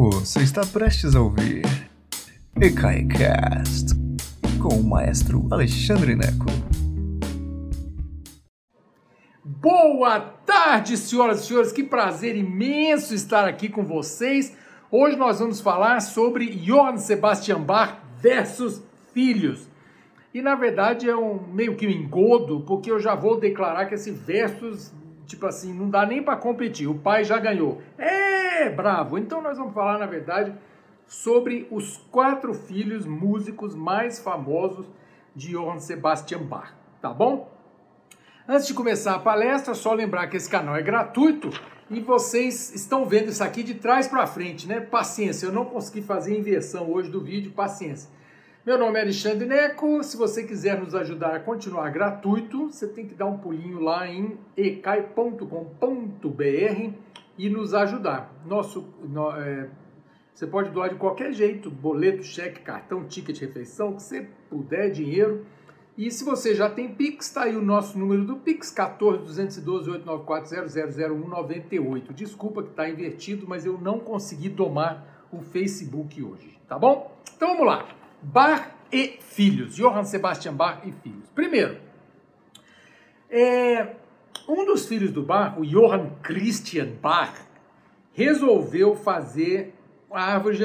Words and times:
Você 0.00 0.44
está 0.44 0.64
prestes 0.64 1.16
a 1.16 1.20
ouvir 1.20 1.64
EKAICAST 2.54 3.96
com 4.62 4.76
o 4.76 4.84
maestro 4.84 5.48
Alexandre 5.50 6.14
Neco. 6.14 6.46
Boa 9.42 10.20
tarde, 10.20 10.96
senhoras 10.96 11.40
e 11.40 11.46
senhores. 11.48 11.72
Que 11.72 11.82
prazer 11.82 12.36
imenso 12.36 13.12
estar 13.12 13.48
aqui 13.48 13.68
com 13.68 13.82
vocês. 13.82 14.56
Hoje 14.88 15.16
nós 15.16 15.40
vamos 15.40 15.60
falar 15.60 15.98
sobre 15.98 16.46
Johann 16.46 16.98
Sebastian 16.98 17.62
Bach 17.62 17.98
versus 18.22 18.80
filhos. 19.12 19.68
E 20.32 20.40
na 20.40 20.54
verdade 20.54 21.10
é 21.10 21.16
um 21.16 21.42
meio 21.52 21.74
que 21.74 21.88
um 21.88 21.90
engodo, 21.90 22.60
porque 22.60 22.88
eu 22.88 23.00
já 23.00 23.16
vou 23.16 23.40
declarar 23.40 23.86
que 23.86 23.96
esse 23.96 24.12
versus, 24.12 24.92
tipo 25.28 25.46
assim, 25.46 25.72
não 25.72 25.88
dá 25.88 26.04
nem 26.06 26.22
para 26.22 26.36
competir. 26.36 26.88
O 26.88 26.98
pai 26.98 27.22
já 27.22 27.38
ganhou. 27.38 27.80
É, 27.98 28.70
bravo. 28.70 29.18
Então 29.18 29.42
nós 29.42 29.58
vamos 29.58 29.74
falar, 29.74 29.98
na 29.98 30.06
verdade, 30.06 30.52
sobre 31.06 31.68
os 31.70 31.98
quatro 32.10 32.54
filhos 32.54 33.06
músicos 33.06 33.74
mais 33.74 34.18
famosos 34.18 34.86
de 35.36 35.52
Johann 35.52 35.78
Sebastian 35.78 36.40
Bach, 36.40 36.72
tá 37.00 37.10
bom? 37.10 37.52
Antes 38.48 38.66
de 38.66 38.74
começar 38.74 39.14
a 39.14 39.18
palestra, 39.18 39.74
só 39.74 39.92
lembrar 39.92 40.26
que 40.28 40.36
esse 40.36 40.48
canal 40.48 40.74
é 40.74 40.82
gratuito 40.82 41.50
e 41.90 42.00
vocês 42.00 42.74
estão 42.74 43.04
vendo 43.04 43.28
isso 43.28 43.44
aqui 43.44 43.62
de 43.62 43.74
trás 43.74 44.08
para 44.08 44.26
frente, 44.26 44.66
né? 44.66 44.80
Paciência, 44.80 45.46
eu 45.46 45.52
não 45.52 45.66
consegui 45.66 46.02
fazer 46.02 46.34
a 46.34 46.38
inversão 46.38 46.90
hoje 46.90 47.10
do 47.10 47.20
vídeo, 47.20 47.52
paciência. 47.52 48.10
Meu 48.68 48.76
nome 48.76 48.98
é 48.98 49.02
Alexandre 49.02 49.46
Neco. 49.46 50.04
Se 50.04 50.14
você 50.14 50.44
quiser 50.44 50.78
nos 50.78 50.94
ajudar 50.94 51.34
a 51.34 51.40
continuar 51.40 51.88
gratuito, 51.88 52.66
você 52.66 52.86
tem 52.86 53.06
que 53.06 53.14
dar 53.14 53.24
um 53.24 53.38
pulinho 53.38 53.80
lá 53.80 54.06
em 54.06 54.36
ecai.com.br 54.54 55.42
e 57.38 57.48
nos 57.48 57.72
ajudar. 57.72 58.30
Nosso, 58.44 58.86
no, 59.02 59.30
é, 59.30 59.70
você 60.34 60.46
pode 60.46 60.68
doar 60.68 60.90
de 60.90 60.96
qualquer 60.96 61.32
jeito, 61.32 61.70
boleto, 61.70 62.22
cheque, 62.22 62.60
cartão, 62.60 63.04
ticket 63.04 63.40
refeição, 63.40 63.94
que 63.94 64.02
você 64.02 64.28
puder, 64.50 64.90
dinheiro. 64.90 65.46
E 65.96 66.10
se 66.10 66.22
você 66.22 66.54
já 66.54 66.68
tem 66.68 66.94
Pix, 66.94 67.24
está 67.24 67.44
aí 67.44 67.56
o 67.56 67.62
nosso 67.62 67.98
número 67.98 68.26
do 68.26 68.36
Pix, 68.36 68.70
14 68.70 69.22
212 69.24 69.88
894 69.92 70.68
000198. 70.68 72.12
Desculpa 72.12 72.62
que 72.62 72.68
está 72.68 72.86
invertido, 72.86 73.46
mas 73.48 73.64
eu 73.64 73.78
não 73.80 73.98
consegui 73.98 74.50
domar 74.50 75.26
o 75.32 75.40
Facebook 75.40 76.22
hoje, 76.22 76.58
tá 76.68 76.78
bom? 76.78 77.16
Então 77.34 77.48
vamos 77.48 77.66
lá. 77.66 77.97
Bach 78.22 78.70
e 78.92 79.18
filhos, 79.20 79.74
Johann 79.76 80.04
Sebastian 80.04 80.54
Bach 80.54 80.80
e 80.84 80.92
filhos. 80.92 81.28
Primeiro, 81.34 81.78
é, 83.30 83.94
um 84.48 84.64
dos 84.64 84.86
filhos 84.86 85.12
do 85.12 85.22
Bach, 85.22 85.58
o 85.58 85.64
Johann 85.64 86.10
Christian 86.22 86.92
Bach, 87.00 87.34
resolveu 88.12 88.96
fazer 88.96 89.74
a 90.10 90.32
árvore 90.32 90.56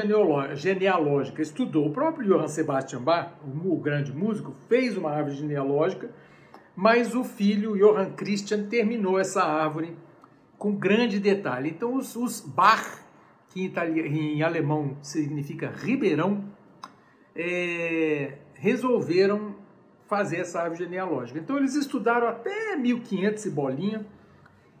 genealógica. 0.54 1.42
Estudou 1.42 1.86
o 1.86 1.92
próprio 1.92 2.26
Johann 2.26 2.48
Sebastian 2.48 3.02
Bach, 3.02 3.32
o 3.44 3.76
grande 3.76 4.12
músico, 4.12 4.52
fez 4.68 4.96
uma 4.96 5.10
árvore 5.10 5.36
genealógica, 5.36 6.10
mas 6.74 7.14
o 7.14 7.22
filho 7.22 7.76
Johann 7.76 8.12
Christian 8.12 8.64
terminou 8.64 9.18
essa 9.18 9.44
árvore 9.44 9.96
com 10.58 10.74
grande 10.74 11.20
detalhe. 11.20 11.70
Então, 11.70 11.94
os, 11.94 12.16
os 12.16 12.40
Bach, 12.40 13.04
que 13.50 13.60
em, 13.60 13.66
italiano, 13.66 14.08
em 14.08 14.42
alemão 14.42 14.96
significa 15.02 15.70
ribeirão, 15.70 16.44
é, 17.34 18.38
resolveram 18.54 19.56
fazer 20.06 20.38
essa 20.38 20.60
árvore 20.60 20.84
genealógica. 20.84 21.38
Então 21.38 21.56
eles 21.56 21.74
estudaram 21.74 22.28
até 22.28 22.76
1500 22.76 23.46
e 23.46 23.50
bolinha 23.50 24.06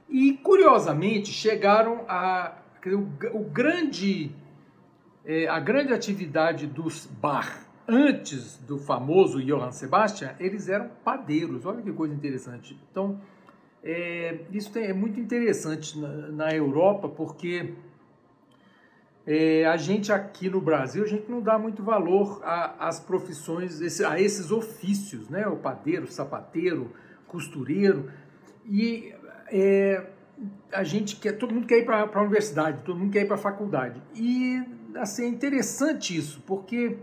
e 0.08 0.32
curiosamente 0.34 1.30
chegaram 1.30 2.04
a 2.08 2.58
o, 2.86 3.38
o 3.38 3.44
grande 3.44 4.30
é, 5.24 5.48
a 5.48 5.58
grande 5.58 5.92
atividade 5.94 6.66
dos 6.66 7.06
bar 7.06 7.64
antes 7.88 8.58
do 8.58 8.78
famoso 8.78 9.42
Johann 9.42 9.72
Sebastian, 9.72 10.34
eles 10.38 10.68
eram 10.68 10.90
padeiros. 11.04 11.64
Olha 11.66 11.82
que 11.82 11.92
coisa 11.92 12.14
interessante. 12.14 12.78
Então, 12.90 13.20
é, 13.82 14.40
isso 14.50 14.72
tem, 14.72 14.84
é 14.84 14.92
muito 14.92 15.20
interessante 15.20 15.98
na, 15.98 16.08
na 16.28 16.54
Europa, 16.54 17.08
porque 17.08 17.74
é, 19.26 19.64
a 19.64 19.76
gente 19.76 20.12
aqui 20.12 20.50
no 20.50 20.60
Brasil, 20.60 21.02
a 21.02 21.06
gente 21.06 21.30
não 21.30 21.40
dá 21.40 21.58
muito 21.58 21.82
valor 21.82 22.42
às 22.44 23.00
profissões, 23.00 23.80
a 24.02 24.20
esses 24.20 24.50
ofícios, 24.50 25.30
né? 25.30 25.46
O 25.46 25.56
padeiro, 25.56 26.06
sapateiro, 26.10 26.92
costureiro. 27.26 28.10
E 28.66 29.14
é, 29.48 30.04
a 30.70 30.84
gente 30.84 31.16
quer, 31.16 31.32
todo 31.32 31.54
mundo 31.54 31.66
quer 31.66 31.78
ir 31.78 31.86
para 31.86 32.02
a 32.02 32.20
universidade, 32.20 32.82
todo 32.84 32.98
mundo 32.98 33.12
quer 33.12 33.22
ir 33.22 33.26
para 33.26 33.36
a 33.36 33.38
faculdade. 33.38 34.00
E 34.14 34.62
assim, 34.96 35.24
é 35.24 35.28
interessante 35.28 36.14
isso, 36.14 36.42
porque 36.46 36.98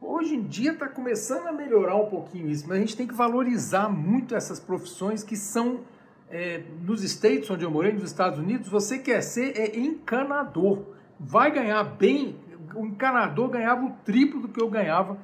hoje 0.00 0.36
em 0.36 0.42
dia 0.42 0.72
está 0.72 0.88
começando 0.88 1.48
a 1.48 1.52
melhorar 1.52 1.96
um 1.96 2.06
pouquinho 2.06 2.48
isso, 2.48 2.64
mas 2.68 2.76
a 2.78 2.80
gente 2.80 2.96
tem 2.96 3.08
que 3.08 3.14
valorizar 3.14 3.88
muito 3.88 4.36
essas 4.36 4.60
profissões 4.60 5.24
que 5.24 5.36
são 5.36 5.80
é, 6.30 6.62
nos 6.82 7.02
States 7.02 7.50
onde 7.50 7.64
eu 7.64 7.70
morei, 7.70 7.92
nos 7.92 8.04
Estados 8.04 8.38
Unidos, 8.38 8.68
você 8.68 8.98
quer 8.98 9.20
ser 9.20 9.58
é, 9.58 9.76
encanador 9.76 10.93
vai 11.18 11.50
ganhar 11.50 11.82
bem. 11.84 12.36
O 12.74 12.86
encanador 12.86 13.48
ganhava 13.48 13.84
o 13.84 13.90
triplo 14.04 14.40
do 14.40 14.48
que 14.48 14.60
eu 14.60 14.68
ganhava 14.68 15.18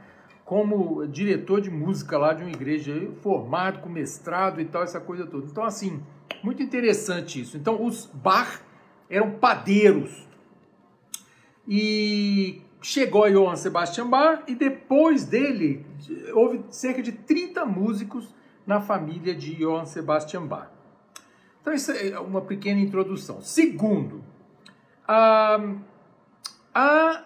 como 0.50 1.06
diretor 1.06 1.60
de 1.60 1.70
música 1.70 2.18
lá 2.18 2.32
de 2.32 2.42
uma 2.42 2.50
igreja, 2.50 2.92
formado 3.22 3.78
com 3.78 3.88
mestrado 3.88 4.60
e 4.60 4.64
tal, 4.64 4.82
essa 4.82 4.98
coisa 4.98 5.24
toda. 5.24 5.46
Então, 5.46 5.62
assim, 5.62 6.02
muito 6.42 6.60
interessante 6.60 7.40
isso. 7.40 7.56
Então, 7.56 7.84
os 7.84 8.06
bar 8.06 8.60
eram 9.08 9.30
padeiros. 9.32 10.26
E 11.68 12.62
chegou 12.82 13.30
Johann 13.30 13.54
Sebastian 13.54 14.08
Bach 14.08 14.42
e 14.48 14.56
depois 14.56 15.24
dele 15.24 15.86
houve 16.34 16.64
cerca 16.70 17.00
de 17.00 17.12
30 17.12 17.64
músicos 17.64 18.34
na 18.66 18.80
família 18.80 19.32
de 19.32 19.54
Johann 19.54 19.86
Sebastian 19.86 20.46
Bach. 20.46 20.68
Então, 21.60 21.72
isso 21.72 21.92
é 21.92 22.18
uma 22.18 22.40
pequena 22.40 22.80
introdução. 22.80 23.40
Segundo, 23.40 24.24
a, 25.12 25.58
a 26.72 27.24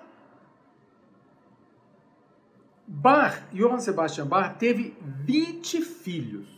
Bach, 2.86 3.42
Johann 3.52 3.80
Sebastian 3.80 4.26
Bach, 4.26 4.56
teve 4.58 4.96
20 5.02 5.82
filhos. 5.82 6.48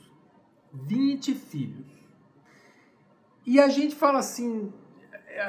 20 0.73 1.35
filhos. 1.35 1.87
E 3.45 3.59
a 3.59 3.69
gente 3.69 3.97
fala 3.97 4.21
assim, 4.21 4.73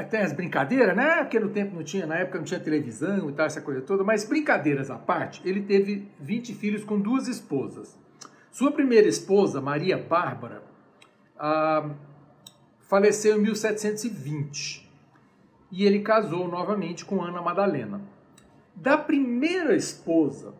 tem 0.09 0.21
as 0.21 0.33
brincadeiras, 0.33 0.95
né? 0.95 1.17
Porque 1.23 1.39
no 1.39 1.49
tempo 1.49 1.75
não 1.75 1.83
tinha, 1.83 2.07
na 2.07 2.15
época 2.15 2.39
não 2.39 2.45
tinha 2.45 2.59
televisão 2.59 3.29
e 3.29 3.33
tal, 3.33 3.45
essa 3.45 3.61
coisa 3.61 3.81
toda, 3.81 4.03
mas 4.03 4.25
brincadeiras 4.25 4.89
à 4.89 4.97
parte, 4.97 5.47
ele 5.47 5.61
teve 5.61 6.09
20 6.19 6.55
filhos 6.55 6.83
com 6.83 6.99
duas 6.99 7.27
esposas. 7.27 7.99
Sua 8.49 8.71
primeira 8.71 9.07
esposa, 9.07 9.61
Maria 9.61 9.97
Bárbara, 9.97 10.63
ah, 11.37 11.91
faleceu 12.87 13.37
em 13.37 13.41
1720 13.41 14.86
e 15.71 15.85
ele 15.85 15.99
casou 15.99 16.47
novamente 16.47 17.05
com 17.05 17.23
Ana 17.23 17.41
Madalena. 17.41 18.01
Da 18.75 18.97
primeira 18.97 19.75
esposa, 19.75 20.53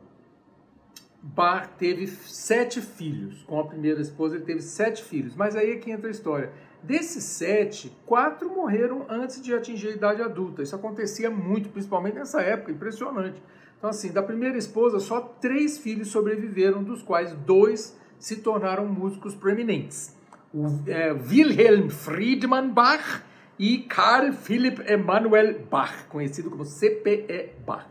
Bar 1.21 1.75
teve 1.77 2.07
sete 2.07 2.81
filhos. 2.81 3.43
Com 3.43 3.59
a 3.59 3.65
primeira 3.65 4.01
esposa, 4.01 4.35
ele 4.35 4.45
teve 4.45 4.61
sete 4.61 5.03
filhos. 5.03 5.35
Mas 5.35 5.55
aí 5.55 5.71
é 5.71 5.75
que 5.75 5.91
entra 5.91 6.07
a 6.07 6.11
história. 6.11 6.51
Desses 6.81 7.23
sete, 7.23 7.91
quatro 8.05 8.49
morreram 8.49 9.05
antes 9.09 9.41
de 9.41 9.53
atingir 9.53 9.89
a 9.89 9.91
idade 9.91 10.21
adulta. 10.21 10.61
Isso 10.61 10.75
acontecia 10.75 11.29
muito, 11.29 11.69
principalmente 11.69 12.15
nessa 12.15 12.41
época, 12.41 12.71
impressionante. 12.71 13.41
Então, 13.77 13.89
assim, 13.89 14.11
da 14.11 14.23
primeira 14.23 14.57
esposa, 14.57 14.99
só 14.99 15.19
três 15.19 15.77
filhos 15.77 16.07
sobreviveram, 16.09 16.83
dos 16.83 17.03
quais 17.03 17.33
dois 17.33 17.97
se 18.17 18.37
tornaram 18.37 18.85
músicos 18.87 19.35
proeminentes. 19.35 20.15
O 20.53 20.65
é, 20.87 21.11
Wilhelm 21.11 21.89
Friedmann 21.89 22.69
Bach 22.69 23.21
e 23.59 23.79
Carl 23.79 24.33
Philipp 24.33 24.81
Emanuel 24.91 25.59
Bach, 25.69 26.05
conhecido 26.09 26.49
como 26.49 26.63
CPE 26.63 27.53
Bach. 27.65 27.87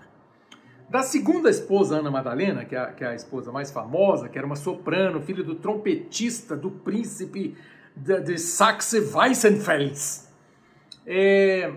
Da 0.89 1.03
segunda 1.03 1.51
esposa, 1.51 1.99
Ana 1.99 2.11
Madalena, 2.11 2.65
que 2.65 2.77
é, 2.77 2.79
a, 2.79 2.93
que 2.93 3.03
é 3.03 3.09
a 3.09 3.15
esposa 3.15 3.51
mais 3.51 3.73
famosa, 3.73 4.29
que 4.29 4.39
era 4.39 4.47
uma 4.47 4.55
soprano, 4.55 5.21
filha 5.21 5.43
do 5.43 5.57
trompetista 5.57 6.57
do 6.57 6.71
príncipe 6.71 7.57
de, 7.97 8.21
de 8.21 8.39
Saxe-Weissenfels. 8.39 10.29
É, 11.05 11.73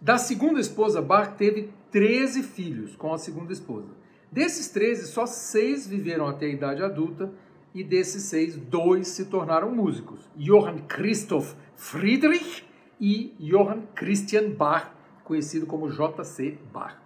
da 0.00 0.18
segunda 0.18 0.60
esposa, 0.60 1.02
Bach 1.02 1.34
teve 1.36 1.70
13 1.90 2.44
filhos 2.44 2.94
com 2.94 3.12
a 3.12 3.18
segunda 3.18 3.52
esposa. 3.52 3.88
Desses 4.30 4.68
13, 4.68 5.08
só 5.08 5.26
seis 5.26 5.86
viveram 5.86 6.26
até 6.26 6.46
a 6.46 6.50
idade 6.50 6.82
adulta 6.82 7.32
e 7.74 7.82
desses 7.82 8.24
seis, 8.24 8.56
dois 8.56 9.08
se 9.08 9.24
tornaram 9.24 9.70
músicos. 9.70 10.20
Johann 10.36 10.78
Christoph 10.88 11.54
Friedrich 11.74 12.64
e 13.00 13.34
Johann 13.38 13.82
Christian 13.94 14.50
Bach, 14.50 14.90
conhecido 15.24 15.66
como 15.66 15.90
J.C. 15.90 16.58
Bach. 16.72 16.96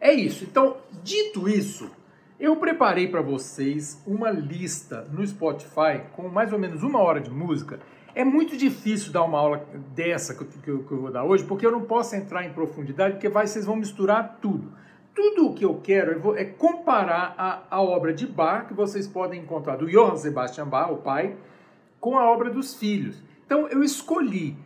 É 0.00 0.12
isso. 0.12 0.44
Então, 0.44 0.76
dito 1.02 1.48
isso, 1.48 1.90
eu 2.38 2.56
preparei 2.56 3.08
para 3.08 3.22
vocês 3.22 4.02
uma 4.06 4.30
lista 4.30 5.08
no 5.10 5.26
Spotify 5.26 6.02
com 6.12 6.28
mais 6.28 6.52
ou 6.52 6.58
menos 6.58 6.82
uma 6.82 6.98
hora 6.98 7.20
de 7.20 7.30
música 7.30 7.78
É 8.14 8.24
muito 8.24 8.56
difícil 8.56 9.12
dar 9.12 9.24
uma 9.24 9.38
aula 9.38 9.66
dessa 9.94 10.34
que 10.34 10.42
eu, 10.42 10.46
que 10.46 10.70
eu, 10.70 10.84
que 10.84 10.92
eu 10.92 11.00
vou 11.00 11.10
dar 11.10 11.24
hoje, 11.24 11.44
porque 11.44 11.66
eu 11.66 11.72
não 11.72 11.82
posso 11.82 12.14
entrar 12.14 12.44
em 12.44 12.52
profundidade, 12.52 13.14
porque 13.14 13.28
vai, 13.28 13.46
vocês 13.46 13.66
vão 13.66 13.76
misturar 13.76 14.38
tudo. 14.40 14.72
Tudo 15.14 15.48
o 15.48 15.54
que 15.54 15.64
eu 15.64 15.80
quero 15.82 16.36
é 16.36 16.44
comparar 16.44 17.34
a, 17.38 17.62
a 17.70 17.80
obra 17.80 18.12
de 18.12 18.26
Bach, 18.26 18.66
que 18.66 18.74
vocês 18.74 19.06
podem 19.06 19.40
encontrar 19.40 19.76
do 19.76 19.86
Johann 19.86 20.16
Sebastian 20.16 20.66
Bach, 20.66 20.92
o 20.92 20.98
pai, 20.98 21.36
com 21.98 22.18
a 22.18 22.30
obra 22.30 22.50
dos 22.50 22.74
filhos. 22.74 23.22
Então 23.54 23.68
eu 23.68 23.84
escolhi 23.84 24.56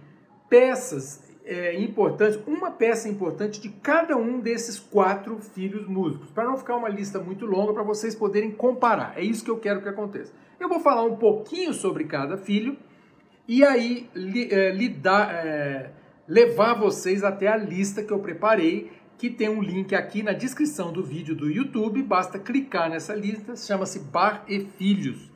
peças 0.49 1.23
é, 1.45 1.79
importantes, 1.79 2.41
uma 2.47 2.71
peça 2.71 3.07
importante 3.07 3.61
de 3.61 3.69
cada 3.69 4.17
um 4.17 4.41
desses 4.41 4.79
quatro 4.79 5.39
filhos 5.41 5.87
músicos, 5.87 6.31
para 6.31 6.45
não 6.45 6.57
ficar 6.57 6.77
uma 6.77 6.89
lista 6.89 7.21
muito 7.21 7.45
longa, 7.45 7.75
para 7.75 7.83
vocês 7.83 8.15
poderem 8.15 8.51
comparar. 8.51 9.13
É 9.15 9.23
isso 9.23 9.45
que 9.45 9.51
eu 9.51 9.59
quero 9.59 9.83
que 9.83 9.91
aconteça. 9.91 10.33
Eu 10.59 10.71
vou 10.71 10.81
falar 10.81 11.03
um 11.03 11.17
pouquinho 11.17 11.75
sobre 11.75 12.05
cada 12.05 12.39
filho 12.39 12.79
e 13.47 13.63
aí 13.63 14.09
li, 14.15 14.51
é, 14.51 14.71
lidar, 14.71 15.35
é, 15.35 15.91
levar 16.27 16.73
vocês 16.73 17.23
até 17.23 17.47
a 17.47 17.59
lista 17.59 18.03
que 18.03 18.11
eu 18.11 18.21
preparei 18.21 18.91
que 19.19 19.29
tem 19.29 19.51
um 19.51 19.61
link 19.61 19.95
aqui 19.95 20.23
na 20.23 20.33
descrição 20.33 20.95
do 20.95 21.03
vídeo 21.03 21.37
do 21.37 21.51
YouTube, 21.51 22.03
basta 22.03 22.39
clicar 22.39 22.89
nessa 22.89 23.15
lista, 23.15 23.55
chama-se 23.55 23.99
Bar 23.99 24.45
e 24.49 24.61
Filhos. 24.61 25.28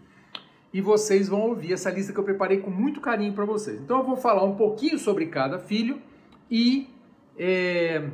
E 0.73 0.81
vocês 0.81 1.29
vão 1.29 1.43
ouvir 1.43 1.73
essa 1.73 1.91
lista 1.91 2.13
que 2.13 2.19
eu 2.19 2.25
preparei 2.25 2.59
com 2.59 2.71
muito 2.71 3.01
carinho 3.01 3.33
para 3.33 3.45
vocês. 3.45 3.81
Então 3.81 3.99
eu 3.99 4.05
vou 4.05 4.17
falar 4.17 4.43
um 4.43 4.57
pouquinho 4.57 4.99
sobre 4.99 5.27
cada 5.27 5.59
filho 5.59 6.01
e, 6.51 6.89
é, 7.39 8.09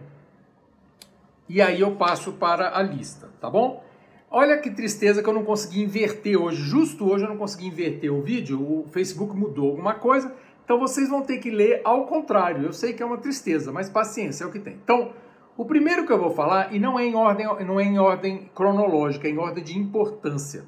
e 1.48 1.62
aí 1.62 1.80
eu 1.80 1.94
passo 1.96 2.32
para 2.32 2.76
a 2.76 2.82
lista, 2.82 3.30
tá 3.40 3.48
bom? 3.48 3.84
Olha 4.30 4.58
que 4.58 4.70
tristeza 4.70 5.22
que 5.22 5.28
eu 5.28 5.32
não 5.32 5.44
consegui 5.44 5.82
inverter 5.82 6.40
hoje. 6.40 6.60
Justo 6.60 7.08
hoje 7.08 7.24
eu 7.24 7.30
não 7.30 7.38
consegui 7.38 7.66
inverter 7.66 8.12
o 8.12 8.20
vídeo, 8.20 8.60
o 8.60 8.86
Facebook 8.88 9.34
mudou 9.34 9.70
alguma 9.70 9.94
coisa, 9.94 10.34
então 10.64 10.78
vocês 10.78 11.08
vão 11.08 11.22
ter 11.22 11.38
que 11.38 11.50
ler 11.50 11.80
ao 11.82 12.06
contrário. 12.06 12.64
Eu 12.64 12.72
sei 12.72 12.92
que 12.92 13.02
é 13.02 13.06
uma 13.06 13.16
tristeza, 13.16 13.72
mas 13.72 13.88
paciência, 13.88 14.44
é 14.44 14.46
o 14.46 14.52
que 14.52 14.58
tem. 14.58 14.74
Então, 14.74 15.12
o 15.56 15.64
primeiro 15.64 16.06
que 16.06 16.12
eu 16.12 16.18
vou 16.18 16.30
falar, 16.30 16.74
e 16.74 16.78
não 16.78 16.98
é 16.98 17.06
em 17.06 17.14
ordem, 17.14 17.46
não 17.64 17.80
é 17.80 17.84
em 17.84 17.98
ordem 17.98 18.50
cronológica, 18.54 19.26
é 19.26 19.30
em 19.30 19.38
ordem 19.38 19.64
de 19.64 19.78
importância. 19.78 20.64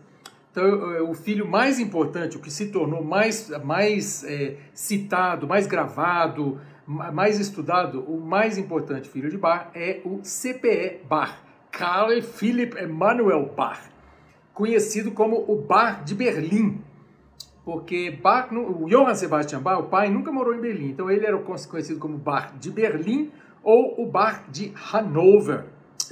Então, 0.50 1.08
o 1.08 1.14
filho 1.14 1.46
mais 1.46 1.78
importante, 1.78 2.36
o 2.36 2.40
que 2.40 2.50
se 2.50 2.66
tornou 2.66 3.04
mais, 3.04 3.48
mais 3.64 4.24
é, 4.24 4.56
citado, 4.74 5.46
mais 5.46 5.66
gravado, 5.66 6.60
mais 6.86 7.38
estudado, 7.38 8.00
o 8.00 8.20
mais 8.20 8.58
importante 8.58 9.08
filho 9.08 9.30
de 9.30 9.38
Bach 9.38 9.68
é 9.74 10.00
o 10.04 10.20
CPE 10.22 11.02
Bach, 11.08 11.36
Carl 11.70 12.20
Philipp 12.20 12.76
Emanuel 12.76 13.52
Bach, 13.56 13.80
conhecido 14.52 15.12
como 15.12 15.36
o 15.36 15.54
Bach 15.54 16.02
de 16.02 16.16
Berlim. 16.16 16.82
Porque 17.64 18.10
Bach, 18.10 18.50
o 18.52 18.86
Johann 18.86 19.14
Sebastian 19.14 19.60
Bach, 19.60 19.78
o 19.78 19.84
pai, 19.84 20.10
nunca 20.10 20.32
morou 20.32 20.52
em 20.52 20.60
Berlim, 20.60 20.90
então 20.90 21.08
ele 21.08 21.24
era 21.24 21.38
conhecido 21.38 22.00
como 22.00 22.18
Bach 22.18 22.52
de 22.58 22.72
Berlim 22.72 23.30
ou 23.62 24.02
o 24.02 24.06
bar 24.06 24.44
de 24.50 24.72
Hanover, 24.92 25.64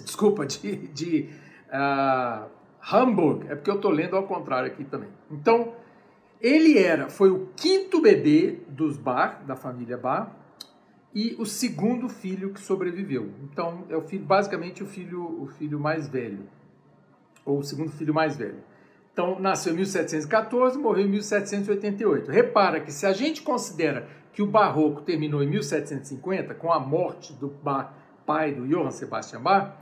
desculpa, 0.04 0.46
de, 0.46 0.88
de 0.88 1.30
uh, 1.68 2.57
Hamburg, 2.80 3.46
é 3.48 3.54
porque 3.54 3.70
eu 3.70 3.76
estou 3.76 3.90
lendo 3.90 4.16
ao 4.16 4.24
contrário 4.24 4.70
aqui 4.70 4.84
também. 4.84 5.10
Então, 5.30 5.74
ele 6.40 6.78
era, 6.78 7.08
foi 7.08 7.30
o 7.30 7.48
quinto 7.56 8.00
bebê 8.00 8.60
dos 8.68 8.96
Bar, 8.96 9.44
da 9.46 9.56
família 9.56 9.96
Bar, 9.96 10.36
e 11.14 11.34
o 11.38 11.44
segundo 11.44 12.08
filho 12.08 12.52
que 12.52 12.60
sobreviveu. 12.60 13.30
Então, 13.42 13.84
é 13.88 13.96
o 13.96 14.02
filho, 14.02 14.24
basicamente 14.24 14.82
o 14.82 14.86
filho, 14.86 15.42
o 15.42 15.46
filho 15.46 15.80
mais 15.80 16.06
velho, 16.08 16.48
ou 17.44 17.58
o 17.58 17.62
segundo 17.62 17.90
filho 17.90 18.14
mais 18.14 18.36
velho. 18.36 18.62
Então, 19.12 19.40
nasceu 19.40 19.72
em 19.72 19.76
1714, 19.78 20.78
morreu 20.78 21.06
em 21.06 21.10
1788. 21.10 22.30
Repara 22.30 22.80
que 22.80 22.92
se 22.92 23.04
a 23.04 23.12
gente 23.12 23.42
considera 23.42 24.06
que 24.32 24.40
o 24.42 24.46
barroco 24.46 25.00
terminou 25.00 25.42
em 25.42 25.48
1750, 25.48 26.54
com 26.54 26.72
a 26.72 26.78
morte 26.78 27.32
do 27.32 27.52
pai 28.24 28.54
do 28.54 28.64
Johann 28.68 28.92
Sebastian 28.92 29.40
Bach, 29.40 29.72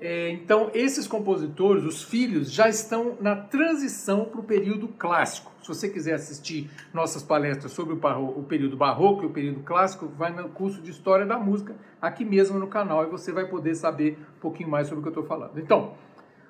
é, 0.00 0.30
então 0.30 0.70
esses 0.74 1.06
compositores, 1.06 1.84
os 1.84 2.02
filhos, 2.02 2.52
já 2.52 2.68
estão 2.68 3.16
na 3.20 3.34
transição 3.34 4.24
para 4.24 4.40
o 4.40 4.44
período 4.44 4.88
clássico. 4.88 5.52
Se 5.60 5.68
você 5.68 5.88
quiser 5.88 6.14
assistir 6.14 6.70
nossas 6.94 7.22
palestras 7.22 7.72
sobre 7.72 7.94
o, 7.94 8.24
o 8.38 8.44
período 8.44 8.76
barroco 8.76 9.24
e 9.24 9.26
o 9.26 9.30
período 9.30 9.60
clássico, 9.60 10.06
vai 10.06 10.32
no 10.32 10.48
curso 10.48 10.80
de 10.80 10.90
História 10.90 11.26
da 11.26 11.38
Música, 11.38 11.74
aqui 12.00 12.24
mesmo 12.24 12.58
no 12.58 12.68
canal, 12.68 13.04
e 13.04 13.10
você 13.10 13.32
vai 13.32 13.46
poder 13.46 13.74
saber 13.74 14.18
um 14.36 14.40
pouquinho 14.40 14.68
mais 14.68 14.86
sobre 14.86 15.00
o 15.00 15.02
que 15.02 15.08
eu 15.08 15.22
estou 15.22 15.26
falando. 15.26 15.58
Então, 15.58 15.94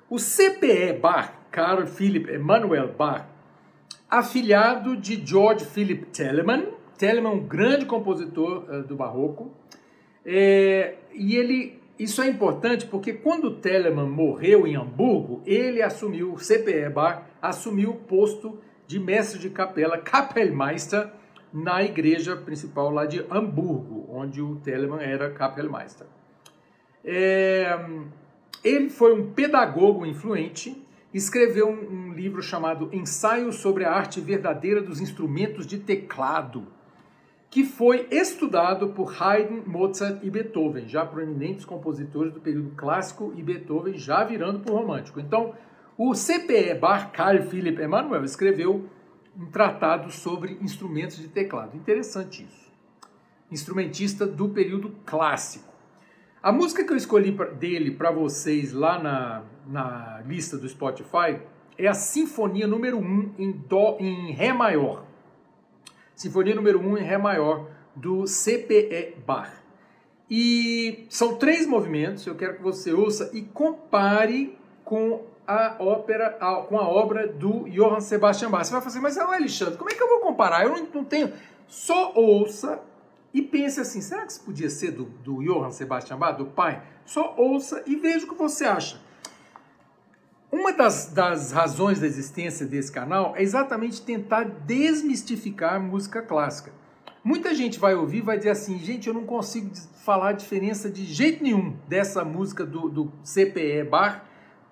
o 0.09 0.17
CPE 0.17 0.99
Bach, 1.01 1.31
Carl 1.51 1.85
Philipp 1.85 2.31
Emanuel 2.31 2.93
Bach, 2.93 3.25
afilhado 4.09 4.97
de 4.97 5.23
George 5.25 5.65
Philipp 5.65 6.07
Telemann, 6.07 6.67
Telemann 6.97 7.35
um 7.35 7.47
grande 7.47 7.85
compositor 7.85 8.65
uh, 8.69 8.83
do 8.83 8.95
barroco. 8.95 9.51
É, 10.25 10.95
e 11.13 11.35
ele, 11.35 11.78
isso 11.99 12.21
é 12.21 12.27
importante 12.29 12.85
porque 12.85 13.11
quando 13.11 13.57
Telemann 13.57 14.09
morreu 14.09 14.65
em 14.65 14.77
Hamburgo, 14.77 15.43
ele 15.45 15.81
assumiu, 15.81 16.31
o 16.31 16.37
CPE 16.37 16.89
Bar, 16.89 17.27
assumiu 17.41 17.91
o 17.91 17.95
posto 17.95 18.57
de 18.87 18.97
mestre 18.97 19.37
de 19.37 19.49
capela, 19.49 19.97
Kapellmeister, 19.97 21.11
na 21.51 21.83
igreja 21.83 22.37
principal 22.37 22.89
lá 22.89 23.05
de 23.05 23.25
Hamburgo, 23.29 24.07
onde 24.09 24.41
o 24.41 24.55
Telemann 24.57 25.01
era 25.01 25.29
Kapellmeister. 25.31 26.07
É, 27.03 27.77
ele 28.63 28.89
foi 28.89 29.13
um 29.13 29.33
pedagogo 29.33 30.05
influente, 30.05 30.81
escreveu 31.13 31.67
um, 31.67 32.09
um 32.09 32.13
livro 32.13 32.41
chamado 32.41 32.89
Ensaio 32.93 33.51
sobre 33.51 33.83
a 33.83 33.91
Arte 33.91 34.21
Verdadeira 34.21 34.81
dos 34.81 35.01
Instrumentos 35.01 35.67
de 35.67 35.79
Teclado, 35.79 36.67
que 37.49 37.63
foi 37.63 38.07
estudado 38.11 38.89
por 38.89 39.11
Haydn, 39.19 39.63
Mozart 39.65 40.19
e 40.23 40.29
Beethoven, 40.29 40.87
já 40.87 41.05
proeminentes 41.05 41.65
compositores 41.65 42.31
do 42.31 42.39
período 42.39 42.71
clássico 42.75 43.33
e 43.35 43.41
Beethoven 43.41 43.97
já 43.97 44.23
virando 44.23 44.59
para 44.59 44.71
o 44.71 44.77
romântico. 44.77 45.19
Então, 45.19 45.53
o 45.97 46.13
CPE 46.13 46.75
Bar 46.75 47.11
Carl 47.11 47.41
Philipp 47.43 47.81
Emanuel 47.81 48.23
escreveu 48.23 48.87
um 49.37 49.47
tratado 49.47 50.11
sobre 50.11 50.57
instrumentos 50.61 51.17
de 51.17 51.27
teclado. 51.27 51.75
Interessante 51.75 52.43
isso. 52.43 52.71
Instrumentista 53.51 54.27
do 54.27 54.49
período 54.49 54.91
clássico. 55.05 55.73
A 56.41 56.51
música 56.51 56.83
que 56.83 56.93
eu 56.93 56.97
escolhi 56.97 57.31
dele 57.57 57.91
para 57.91 58.11
vocês 58.11 58.71
lá 58.71 59.01
na, 59.01 59.43
na 59.67 60.21
lista 60.25 60.57
do 60.57 60.69
Spotify 60.69 61.41
é 61.77 61.87
a 61.87 61.93
Sinfonia 61.93 62.67
número 62.67 62.97
1 62.97 63.35
em, 63.37 63.51
dó, 63.51 63.97
em 63.99 64.31
Ré 64.31 64.53
maior. 64.53 65.08
Sinfonia 66.19 66.53
número 66.53 66.81
1 66.81 66.97
em 66.97 67.01
Ré 67.01 67.17
maior, 67.17 67.69
do 67.95 68.25
CPE 68.25 69.23
Bach. 69.25 69.49
E 70.29 71.05
são 71.09 71.37
três 71.37 71.65
movimentos, 71.65 72.27
eu 72.27 72.35
quero 72.35 72.57
que 72.57 72.61
você 72.61 72.91
ouça 72.91 73.31
e 73.33 73.41
compare 73.41 74.59
com 74.83 75.23
a 75.47 75.77
ópera, 75.79 76.37
a, 76.41 76.55
com 76.63 76.77
a 76.77 76.85
obra 76.85 77.25
do 77.25 77.69
Johann 77.69 78.01
Sebastian 78.01 78.51
Bach. 78.51 78.65
Você 78.65 78.73
vai 78.73 78.85
assim, 78.85 78.99
mas 78.99 79.17
Alexandre, 79.17 79.77
como 79.77 79.89
é 79.89 79.93
que 79.93 80.03
eu 80.03 80.09
vou 80.09 80.19
comparar? 80.19 80.65
Eu 80.65 80.71
não, 80.71 80.87
não 80.93 81.03
tenho. 81.05 81.31
Só 81.65 82.11
ouça 82.13 82.81
e 83.33 83.41
pense 83.41 83.79
assim: 83.79 84.01
será 84.01 84.25
que 84.25 84.33
isso 84.33 84.43
podia 84.43 84.69
ser 84.69 84.91
do, 84.91 85.05
do 85.05 85.41
Johann 85.41 85.71
Sebastian 85.71 86.17
Bach, 86.17 86.37
do 86.37 86.47
pai? 86.47 86.83
Só 87.05 87.33
ouça 87.37 87.81
e 87.87 87.95
veja 87.95 88.25
o 88.25 88.27
que 88.27 88.35
você 88.35 88.65
acha. 88.65 88.99
Uma 90.51 90.73
das, 90.73 91.05
das 91.13 91.51
razões 91.51 91.99
da 91.99 92.07
existência 92.07 92.65
desse 92.65 92.91
canal 92.91 93.35
é 93.35 93.43
exatamente 93.43 94.01
tentar 94.01 94.45
desmistificar 94.45 95.79
música 95.79 96.23
clássica. 96.23 96.71
Muita 97.23 97.53
gente 97.53 97.77
vai 97.77 97.93
ouvir 97.93 98.21
vai 98.21 98.37
dizer 98.37 98.49
assim, 98.49 98.79
gente, 98.79 99.07
eu 99.07 99.13
não 99.13 99.25
consigo 99.25 99.69
falar 100.03 100.29
a 100.29 100.33
diferença 100.33 100.89
de 100.89 101.05
jeito 101.05 101.43
nenhum 101.43 101.75
dessa 101.87 102.25
música 102.25 102.65
do, 102.65 102.89
do 102.89 103.11
CPE 103.23 103.83
Bach 103.83 104.23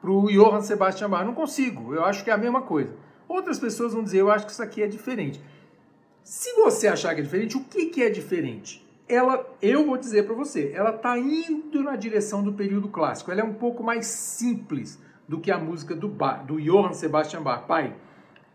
para 0.02 0.10
o 0.10 0.32
Johann 0.32 0.64
Sebastian 0.64 1.10
Bach. 1.12 1.24
Não 1.24 1.36
consigo, 1.36 1.94
eu 1.94 2.04
acho 2.04 2.24
que 2.24 2.32
é 2.32 2.34
a 2.34 2.38
mesma 2.38 2.64
coisa. 2.64 2.96
Outras 3.28 3.60
pessoas 3.60 3.94
vão 3.94 4.04
dizer, 4.04 4.22
eu 4.22 4.32
acho 4.32 4.48
que 4.48 4.54
isso 4.54 4.64
aqui 4.64 4.82
é 4.82 4.88
diferente. 4.88 5.40
Se 6.24 6.54
você 6.54 6.88
achar 6.88 7.14
que 7.14 7.22
é 7.22 7.24
diferente, 7.24 7.56
o 7.56 7.64
que, 7.64 7.86
que 7.86 8.02
é 8.02 8.10
diferente? 8.10 8.84
Ela, 9.08 9.48
eu 9.62 9.86
vou 9.86 9.96
dizer 9.96 10.26
para 10.26 10.34
você, 10.34 10.72
ela 10.74 10.90
está 10.90 11.18
indo 11.20 11.84
na 11.84 11.96
direção 11.96 12.42
do 12.42 12.54
período 12.54 12.88
clássico. 12.88 13.32
Ela 13.32 13.42
é 13.42 13.44
um 13.44 13.54
pouco 13.54 13.84
mais 13.84 14.08
simples 14.08 15.00
do 15.28 15.40
que 15.40 15.52
a 15.52 15.58
música 15.58 15.96
do, 15.96 16.08
Bach, 16.08 16.46
do 16.46 16.60
Johann 16.60 16.94
Sebastian 16.94 17.42
Bach. 17.42 17.66
Pai, 17.68 17.96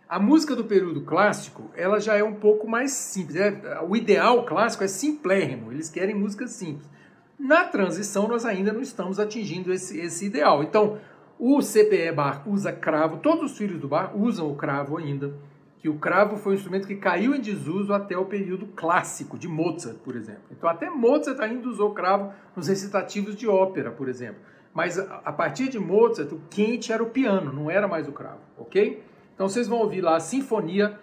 a 0.09 0.19
música 0.19 0.55
do 0.55 0.64
período 0.64 1.02
clássico, 1.02 1.71
ela 1.75 2.00
já 2.00 2.17
é 2.17 2.23
um 2.23 2.35
pouco 2.35 2.69
mais 2.69 2.93
simples. 2.93 3.37
É, 3.37 3.81
o 3.87 3.97
ideal 3.97 4.45
clássico 4.45 4.85
é 4.85 4.88
simplérrimo, 4.88 5.73
eles 5.73 5.88
querem 5.88 6.14
música 6.14 6.47
simples. 6.47 6.91
Na 7.38 7.64
transição, 7.64 8.29
nós 8.29 8.45
ainda 8.45 8.73
não 8.73 8.81
estamos 8.81 9.19
atingindo 9.19 9.73
esse, 9.73 9.99
esse 9.99 10.26
ideal. 10.26 10.62
Então, 10.62 10.99
o 11.38 11.61
CPE 11.61 12.12
Bach 12.12 12.43
usa 12.47 12.73
cravo, 12.73 13.17
todos 13.17 13.50
os 13.50 13.59
filhos 13.59 13.81
do 13.81 13.88
Bach 13.88 14.12
usam 14.14 14.50
o 14.50 14.55
cravo 14.55 14.97
ainda, 14.97 15.35
que 15.79 15.88
o 15.88 15.99
cravo 15.99 16.37
foi 16.37 16.52
um 16.52 16.55
instrumento 16.55 16.87
que 16.87 16.95
caiu 16.95 17.35
em 17.35 17.41
desuso 17.41 17.93
até 17.93 18.17
o 18.17 18.26
período 18.26 18.67
clássico, 18.76 19.37
de 19.37 19.49
Mozart, 19.49 19.97
por 20.05 20.14
exemplo. 20.14 20.43
Então, 20.52 20.69
até 20.71 20.88
Mozart 20.88 21.41
ainda 21.41 21.69
usou 21.69 21.93
cravo 21.93 22.33
nos 22.55 22.69
recitativos 22.69 23.35
de 23.35 23.49
ópera, 23.49 23.91
por 23.91 24.09
exemplo. 24.09 24.41
Mas 24.75 24.99
a 24.99 25.33
partir 25.33 25.69
de 25.69 25.79
Mozart, 25.79 26.33
o 26.33 26.41
quente 26.49 26.93
era 26.93 27.02
o 27.02 27.11
piano, 27.11 27.52
não 27.52 27.71
era 27.71 27.87
mais 27.87 28.09
o 28.09 28.12
cravo, 28.12 28.41
ok? 28.59 29.02
Então 29.35 29.49
vocês 29.49 29.69
vão 29.69 29.79
ouvir 29.79 30.00
lá 30.00 30.17
a 30.17 30.21
Sinfonia 30.21 30.99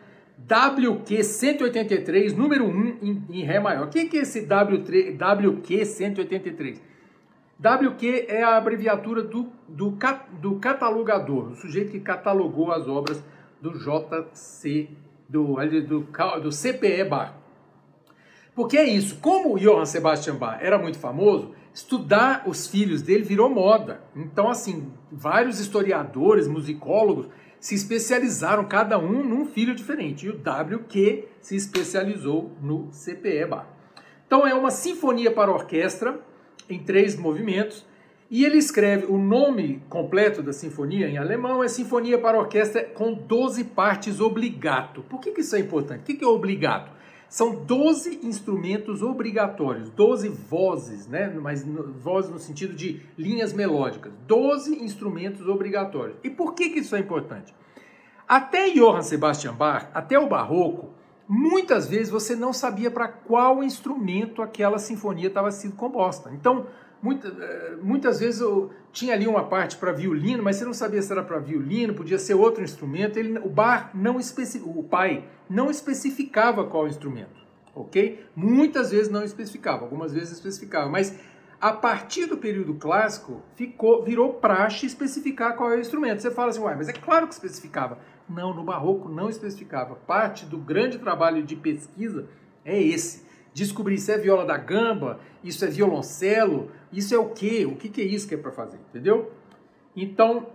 WQ 0.48 1.24
183, 1.24 2.34
número 2.34 2.66
1 2.66 2.88
em, 3.02 3.26
em 3.30 3.44
Ré 3.44 3.60
maior. 3.60 3.88
O 3.88 3.90
que, 3.90 4.18
é 4.18 4.22
esse 4.22 4.46
W3, 4.48 5.16
WQ 5.16 5.86
183? 5.86 6.82
WQ 7.60 8.26
é 8.30 8.42
a 8.42 8.56
abreviatura 8.56 9.22
do, 9.22 9.50
do, 9.68 9.98
do 10.40 10.56
catalogador, 10.56 11.50
o 11.50 11.56
sujeito 11.56 11.92
que 11.92 12.00
catalogou 12.00 12.72
as 12.72 12.88
obras 12.88 13.22
do 13.62 13.72
JC, 13.78 14.90
do, 15.28 15.56
do, 15.82 16.08
do 16.42 16.52
CPE 16.52 17.04
Bar. 17.04 17.36
Porque 18.56 18.78
é 18.78 18.86
isso, 18.86 19.20
como 19.20 19.60
Johann 19.60 19.86
Sebastian 19.86 20.36
Bach 20.36 20.58
era 20.62 20.78
muito 20.80 20.98
famoso, 20.98 21.54
estudar 21.74 22.44
os 22.48 22.68
filhos 22.68 23.02
dele 23.02 23.24
virou 23.24 23.50
moda. 23.50 24.02
Então, 24.16 24.50
assim, 24.50 24.92
vários 25.12 25.60
historiadores, 25.60 26.48
musicólogos 26.48 27.28
se 27.60 27.76
especializaram, 27.76 28.66
cada 28.66 28.98
um 28.98 29.24
num 29.24 29.46
filho 29.46 29.76
diferente. 29.76 30.26
E 30.26 30.30
o 30.30 30.38
WQ 30.38 31.28
se 31.42 31.56
especializou 31.56 32.52
no 32.62 32.90
CPE 32.92 33.46
Bar. 33.46 33.68
Então, 34.26 34.48
é 34.48 34.54
uma 34.54 34.72
sinfonia 34.72 35.32
para 35.32 35.52
orquestra 35.52 36.20
em 36.70 36.80
três 36.80 37.18
movimentos. 37.18 37.86
E 38.32 38.46
ele 38.46 38.58
escreve 38.58 39.08
o 39.08 39.18
nome 39.18 39.82
completo 39.90 40.44
da 40.44 40.54
sinfonia 40.54 41.10
em 41.10 41.18
alemão 41.18 41.64
é 41.64 41.68
Sinfonia 41.68 42.20
para 42.20 42.38
Orquestra 42.38 42.84
com 42.84 43.12
12 43.12 43.64
partes 43.64 44.20
obligato. 44.20 45.02
Por 45.02 45.20
que, 45.20 45.32
que 45.32 45.42
isso 45.42 45.56
é 45.56 45.60
importante? 45.60 46.02
O 46.02 46.04
que, 46.04 46.14
que 46.14 46.24
é 46.24 46.28
obligato? 46.28 46.92
São 47.30 47.64
12 47.64 48.22
instrumentos 48.24 49.04
obrigatórios, 49.04 49.90
12 49.92 50.30
vozes, 50.30 51.08
né? 51.08 51.30
mas 51.40 51.64
vozes 52.02 52.32
no 52.32 52.40
sentido 52.40 52.74
de 52.74 53.02
linhas 53.16 53.54
melódicas. 53.54 54.12
12 54.26 54.84
instrumentos 54.84 55.48
obrigatórios. 55.48 56.18
E 56.24 56.30
por 56.30 56.56
que, 56.56 56.72
que 56.72 56.80
isso 56.80 56.96
é 56.96 57.00
importante? 57.00 57.54
Até 58.28 58.72
Johann 58.72 59.04
Sebastian 59.04 59.54
Bach, 59.54 59.90
até 59.94 60.18
o 60.18 60.28
Barroco, 60.28 60.90
muitas 61.28 61.88
vezes 61.88 62.10
você 62.10 62.36
não 62.36 62.52
sabia 62.52 62.90
para 62.90 63.08
qual 63.08 63.64
instrumento 63.64 64.42
aquela 64.42 64.80
sinfonia 64.80 65.28
estava 65.28 65.52
sendo 65.52 65.76
composta. 65.76 66.32
Então, 66.34 66.66
muita, 67.02 67.28
eh, 67.28 67.78
muitas 67.82 68.20
vezes 68.20 68.42
eu 68.42 68.72
tinha 68.92 69.14
ali 69.14 69.28
uma 69.28 69.44
parte 69.44 69.78
para 69.78 69.92
violino, 69.92 70.44
mas 70.44 70.58
você 70.58 70.66
não 70.66 70.74
sabia 70.74 71.02
se 71.02 71.12
era 71.12 71.24
para 71.24 71.40
violino, 71.40 71.94
podia 71.94 72.20
ser 72.20 72.34
outro 72.34 72.64
instrumento. 72.64 73.18
Ele, 73.18 73.40
o 73.40 73.50
bar 73.50 73.92
não 73.94 74.20
especificava, 74.20 74.80
o 74.80 74.84
pai 74.84 75.26
não 75.50 75.70
especificava 75.70 76.66
qual 76.66 76.88
instrumento, 76.88 77.46
ok? 77.74 78.26
Muitas 78.36 78.92
vezes 78.92 79.10
não 79.10 79.24
especificava, 79.24 79.84
algumas 79.84 80.14
vezes 80.14 80.32
especificava, 80.32 80.90
mas 80.90 81.18
a 81.62 81.74
partir 81.74 82.26
do 82.26 82.38
período 82.38 82.76
clássico 82.76 83.42
ficou, 83.56 84.04
virou 84.04 84.34
praxe 84.36 84.86
especificar 84.86 85.56
qual 85.56 85.72
é 85.72 85.76
o 85.76 85.80
instrumento. 85.80 86.22
Você 86.22 86.32
fala 86.32 86.50
assim, 86.50 86.62
uai, 86.62 86.76
mas 86.76 86.88
é 86.88 86.94
claro 86.94 87.28
que 87.28 87.34
especificava. 87.34 87.98
Não, 88.30 88.54
no 88.54 88.64
barroco 88.64 89.10
não 89.10 89.30
especificava. 89.30 89.96
Parte 89.96 90.46
do 90.46 90.58
grande 90.58 90.98
trabalho 91.00 91.44
de 91.44 91.56
pesquisa 91.56 92.28
é 92.64 92.82
esse 92.82 93.29
descobrir 93.54 93.98
se 93.98 94.12
é 94.12 94.18
viola 94.18 94.46
da 94.46 94.58
gamba, 94.58 95.20
isso 95.44 95.64
é 95.66 95.68
violoncelo, 95.68 96.72
isso 96.92 97.14
é 97.14 97.18
o 97.18 97.30
quê? 97.30 97.66
O 97.66 97.76
que, 97.76 97.90
que 97.90 98.02
é 98.02 98.06
isso 98.06 98.28
que 98.28 98.36
é 98.36 98.38
para 98.38 98.52
fazer, 98.52 98.78
entendeu? 98.90 99.32
Então, 99.96 100.48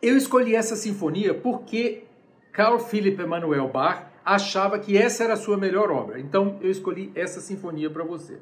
eu 0.00 0.16
escolhi 0.16 0.54
essa 0.54 0.76
sinfonia 0.76 1.34
porque 1.34 2.04
Carl 2.52 2.78
Philipp 2.78 3.20
Emanuel 3.20 3.68
Bach 3.68 4.06
achava 4.24 4.78
que 4.78 4.96
essa 4.96 5.24
era 5.24 5.34
a 5.34 5.36
sua 5.36 5.56
melhor 5.56 5.90
obra. 5.90 6.20
Então, 6.20 6.58
eu 6.60 6.70
escolhi 6.70 7.10
essa 7.14 7.40
sinfonia 7.40 7.90
para 7.90 8.04
você. 8.04 8.38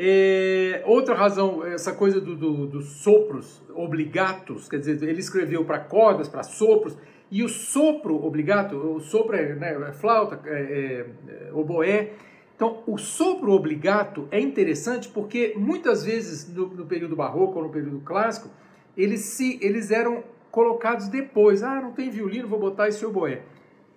É, 0.00 0.82
outra 0.86 1.14
razão, 1.14 1.66
essa 1.66 1.92
coisa 1.92 2.20
do, 2.20 2.36
do, 2.36 2.66
dos 2.66 3.02
sopros 3.02 3.60
obligatos, 3.74 4.68
quer 4.68 4.78
dizer, 4.78 5.02
ele 5.02 5.18
escreveu 5.18 5.64
para 5.64 5.80
cordas, 5.80 6.28
para 6.28 6.44
sopros, 6.44 6.96
e 7.30 7.42
o 7.42 7.48
sopro 7.48 8.24
obligato, 8.24 8.76
o 8.76 9.00
sopro 9.00 9.34
é, 9.36 9.54
né, 9.54 9.88
é 9.88 9.92
flauta, 9.92 10.40
é, 10.46 11.04
é, 11.28 11.52
oboé, 11.52 12.12
então, 12.58 12.82
o 12.88 12.98
sopro 12.98 13.52
obligato 13.52 14.26
é 14.32 14.40
interessante 14.40 15.08
porque 15.08 15.54
muitas 15.56 16.04
vezes 16.04 16.52
no, 16.52 16.66
no, 16.66 16.86
período 16.86 17.14
barroco 17.14 17.56
ou 17.56 17.62
no 17.62 17.70
período 17.70 18.00
clássico, 18.00 18.50
eles, 18.96 19.20
se, 19.20 19.60
eles 19.62 19.92
eram 19.92 20.24
colocados 20.50 21.06
depois. 21.06 21.62
Ah, 21.62 21.80
não 21.80 21.92
tem 21.92 22.10
violino, 22.10 22.48
vou 22.48 22.58
botar 22.58 22.88
esse 22.88 23.06
oboé. 23.06 23.42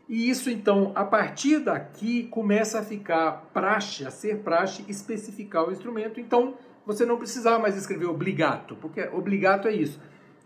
E 0.07 0.29
isso, 0.29 0.47
então, 0.51 0.91
a 0.93 1.03
partir 1.03 1.57
daqui, 1.57 2.27
começa 2.27 2.81
a 2.81 2.83
ficar 2.83 3.49
praxe, 3.51 4.05
a 4.05 4.11
ser 4.11 4.43
praxe 4.43 4.85
especificar 4.87 5.67
o 5.67 5.71
instrumento. 5.71 6.19
Então, 6.19 6.53
você 6.85 7.03
não 7.03 7.17
precisava 7.17 7.57
mais 7.57 7.75
escrever 7.75 8.05
obligato, 8.05 8.75
porque 8.75 9.01
obligato 9.07 9.67
é 9.67 9.73
isso. 9.73 9.99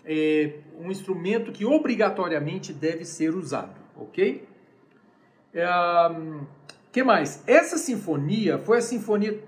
É 0.05 0.59
um 0.79 0.89
instrumento 0.89 1.51
que 1.51 1.65
obrigatoriamente 1.65 2.71
deve 2.71 3.03
ser 3.03 3.35
usado, 3.35 3.75
ok? 3.97 4.47
É, 5.53 5.65
que 6.95 7.03
mais? 7.03 7.43
Essa 7.45 7.77
sinfonia 7.77 8.57
foi 8.57 8.77
a 8.77 8.81
sinfonia, 8.81 9.43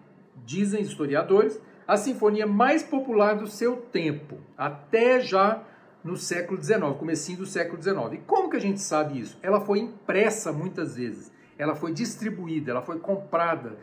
dizem 0.46 0.82
historiadores, 0.82 1.58
a 1.88 1.96
sinfonia 1.96 2.46
mais 2.46 2.84
popular 2.84 3.38
do 3.38 3.48
seu 3.48 3.78
tempo, 3.78 4.40
até 4.58 5.22
já 5.22 5.64
no 6.04 6.18
século 6.18 6.62
XIX, 6.62 6.82
comecinho 7.00 7.38
do 7.38 7.46
século 7.46 7.82
XIX. 7.82 8.16
E 8.16 8.18
como 8.18 8.50
que 8.50 8.58
a 8.58 8.60
gente 8.60 8.82
sabe 8.82 9.22
isso? 9.22 9.40
Ela 9.42 9.62
foi 9.62 9.80
impressa 9.80 10.52
muitas 10.52 10.98
vezes, 10.98 11.32
ela 11.58 11.74
foi 11.74 11.94
distribuída, 11.94 12.72
ela 12.72 12.82
foi 12.82 13.00
comprada 13.00 13.78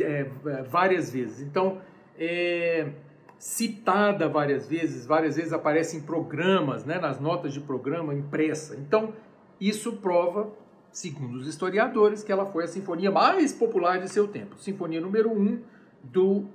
é, 0.00 0.24
várias 0.70 1.10
vezes. 1.10 1.42
Então, 1.42 1.82
é, 2.18 2.92
citada 3.38 4.26
várias 4.26 4.66
vezes, 4.66 5.04
várias 5.04 5.36
vezes 5.36 5.52
aparece 5.52 5.98
em 5.98 6.00
programas, 6.00 6.86
né, 6.86 6.98
nas 6.98 7.20
notas 7.20 7.52
de 7.52 7.60
programa 7.60 8.14
impressa. 8.14 8.74
Então, 8.74 9.12
isso 9.60 9.98
prova 9.98 10.61
segundo 10.92 11.36
os 11.36 11.46
historiadores, 11.46 12.22
que 12.22 12.30
ela 12.30 12.46
foi 12.46 12.64
a 12.64 12.68
sinfonia 12.68 13.10
mais 13.10 13.52
popular 13.52 13.98
de 13.98 14.08
seu 14.08 14.28
tempo. 14.28 14.56
Sinfonia 14.58 15.00
número 15.00 15.30
1 15.30 15.40
um 15.40 15.60
do 16.02 16.30
uh, 16.32 16.46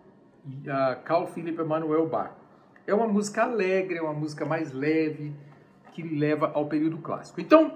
Carl 1.03 1.25
Philipp 1.27 1.59
Emanuel 1.59 2.07
Bach. 2.07 2.31
É 2.85 2.93
uma 2.93 3.07
música 3.07 3.43
alegre, 3.43 3.97
é 3.97 4.01
uma 4.01 4.13
música 4.13 4.45
mais 4.45 4.71
leve, 4.71 5.33
que 5.91 6.03
leva 6.03 6.51
ao 6.53 6.67
período 6.67 6.99
clássico. 6.99 7.41
Então, 7.41 7.75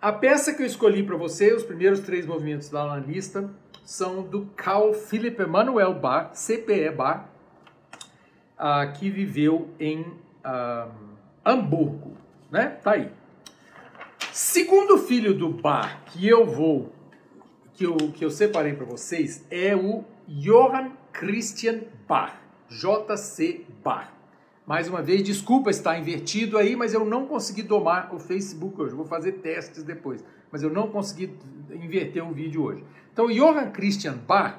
a 0.00 0.12
peça 0.12 0.54
que 0.54 0.62
eu 0.62 0.66
escolhi 0.66 1.02
para 1.02 1.16
você, 1.16 1.52
os 1.52 1.64
primeiros 1.64 2.00
três 2.00 2.24
movimentos 2.24 2.70
na 2.70 2.96
lista, 2.96 3.50
são 3.84 4.22
do 4.22 4.46
Carl 4.56 4.94
Philipp 4.94 5.42
Emanuel 5.42 5.94
Bach, 5.94 6.32
CPE 6.34 6.90
Bach, 6.90 7.24
uh, 8.58 8.92
que 8.94 9.10
viveu 9.10 9.68
em 9.78 10.00
uh, 10.00 10.90
Hamburgo. 11.44 12.16
Né? 12.50 12.78
Tá 12.82 12.92
aí. 12.92 13.10
Segundo 14.36 14.98
filho 14.98 15.32
do 15.32 15.48
Bar 15.48 16.02
que 16.04 16.28
eu 16.28 16.44
vou, 16.44 16.92
que 17.72 17.86
eu, 17.86 17.96
que 17.96 18.22
eu 18.22 18.30
separei 18.30 18.74
para 18.74 18.84
vocês, 18.84 19.42
é 19.50 19.74
o 19.74 20.04
Johann 20.28 20.90
Christian 21.10 21.84
Bach, 22.06 22.34
JC 22.68 23.64
Bach. 23.82 24.12
Mais 24.66 24.90
uma 24.90 25.00
vez, 25.00 25.22
desculpa 25.22 25.70
estar 25.70 25.98
invertido 25.98 26.58
aí, 26.58 26.76
mas 26.76 26.92
eu 26.92 27.02
não 27.02 27.24
consegui 27.24 27.62
domar 27.62 28.14
o 28.14 28.18
Facebook 28.18 28.78
hoje. 28.78 28.94
vou 28.94 29.06
fazer 29.06 29.32
testes 29.38 29.82
depois, 29.82 30.22
mas 30.52 30.62
eu 30.62 30.68
não 30.68 30.88
consegui 30.88 31.34
inverter 31.70 32.22
o 32.22 32.30
vídeo 32.30 32.62
hoje. 32.62 32.84
Então, 33.10 33.28
Johann 33.28 33.70
Christian 33.70 34.18
Bach 34.18 34.58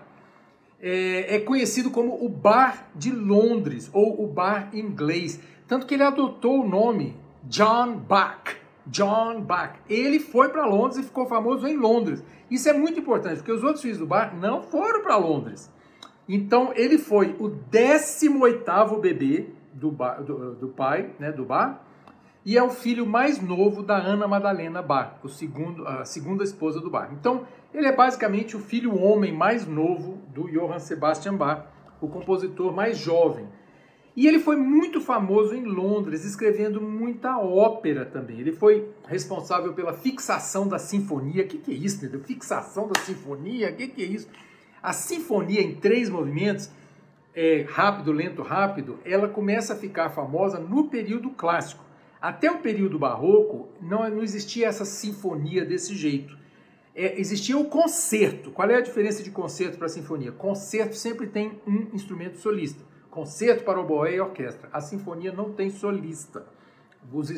é, 0.82 1.36
é 1.36 1.40
conhecido 1.40 1.92
como 1.92 2.26
o 2.26 2.28
Bar 2.28 2.90
de 2.96 3.12
Londres, 3.12 3.92
ou 3.94 4.24
o 4.24 4.26
Bar 4.26 4.72
inglês. 4.74 5.40
Tanto 5.68 5.86
que 5.86 5.94
ele 5.94 6.04
adotou 6.04 6.62
o 6.62 6.68
nome 6.68 7.16
John 7.44 7.96
Bach 7.96 8.66
John 8.88 9.42
Bach. 9.42 9.80
Ele 9.90 10.20
foi 10.20 10.50
para 10.50 10.66
Londres 10.66 10.98
e 10.98 11.04
ficou 11.04 11.26
famoso 11.28 11.68
em 11.68 11.76
Londres. 11.76 12.24
Isso 12.50 12.70
é 12.70 12.74
muito 12.74 13.00
importante, 13.00 13.38
porque 13.38 13.52
os 13.52 13.64
outros 13.64 13.82
filhos 13.82 13.98
do 13.98 14.06
Bach 14.06 14.34
não 14.34 14.62
foram 14.62 15.02
para 15.02 15.18
Londres. 15.18 15.72
Então, 16.28 16.72
ele 16.76 16.98
foi 16.98 17.36
o 17.40 17.50
18º 17.72 19.00
bebê 19.00 19.50
do, 19.74 19.92
do, 19.92 20.56
do, 20.56 20.68
pai, 20.70 21.12
né, 21.20 21.32
do 21.32 21.46
Bach, 21.46 21.80
e 22.46 22.58
é 22.58 22.64
o 22.64 22.70
filho 22.70 23.06
mais 23.06 23.42
novo 23.42 23.84
da 23.84 23.98
Ana 23.98 24.28
Madalena 24.28 24.82
Bach, 24.82 25.16
o 25.24 25.30
segundo, 25.30 25.88
a 25.88 26.06
segunda 26.06 26.44
esposa 26.44 26.80
do 26.80 26.90
Bach. 26.90 27.10
Então, 27.12 27.46
ele 27.74 27.88
é 27.88 27.96
basicamente 27.96 28.56
o 28.56 28.60
filho 28.60 28.98
homem 28.98 29.34
mais 29.34 29.68
novo 29.68 30.18
do 30.34 30.50
Johann 30.50 30.80
Sebastian 30.80 31.36
Bach, 31.36 31.66
o 32.02 32.08
compositor 32.08 32.74
mais 32.74 32.98
jovem. 32.98 33.48
E 34.18 34.28
ele 34.28 34.40
foi 34.40 34.56
muito 34.56 35.00
famoso 35.00 35.54
em 35.54 35.64
Londres, 35.64 36.26
escrevendo 36.26 36.82
muita 36.82 37.38
ópera 37.38 38.04
também. 38.04 38.40
Ele 38.40 38.52
foi 38.52 38.90
responsável 39.08 39.74
pela 39.74 39.94
fixação 39.94 40.68
da 40.68 40.80
sinfonia. 40.80 41.44
O 41.44 41.48
que, 41.48 41.60
que 41.60 41.72
é 41.72 41.76
isso, 41.76 41.98
entendeu? 41.98 42.22
Fixação 42.22 42.88
da 42.88 43.00
sinfonia? 43.02 43.70
O 43.70 43.76
que, 43.76 43.88
que 43.88 44.02
é 44.02 44.08
isso? 44.08 44.28
A 44.82 44.92
sinfonia 44.92 45.62
em 45.62 45.76
três 45.76 46.10
movimentos, 46.10 46.72
é, 47.36 47.64
rápido, 47.70 48.12
lento, 48.12 48.42
rápido, 48.42 48.98
ela 49.06 49.28
começa 49.28 49.74
a 49.74 49.78
ficar 49.78 50.10
famosa 50.10 50.58
no 50.58 50.86
período 50.86 51.30
clássico. 51.30 51.86
Até 52.20 52.50
o 52.50 52.58
período 52.58 52.98
barroco, 52.98 53.70
não, 53.80 54.10
não 54.10 54.24
existia 54.24 54.66
essa 54.66 54.84
sinfonia 54.84 55.64
desse 55.64 55.96
jeito. 55.96 56.36
É, 56.96 57.22
existia 57.22 57.56
o 57.56 57.66
concerto. 57.66 58.50
Qual 58.50 58.68
é 58.68 58.78
a 58.78 58.82
diferença 58.82 59.22
de 59.22 59.30
concerto 59.30 59.78
para 59.78 59.88
sinfonia? 59.88 60.32
Concerto 60.32 60.96
sempre 60.96 61.28
tem 61.28 61.62
um 61.68 61.90
instrumento 61.94 62.40
solista 62.40 62.87
concerto 63.18 63.64
para 63.64 63.80
oboé 63.80 64.14
e 64.14 64.20
orquestra. 64.22 64.70
A 64.72 64.80
sinfonia 64.80 65.32
não 65.32 65.52
tem 65.52 65.72
solista. 65.72 66.46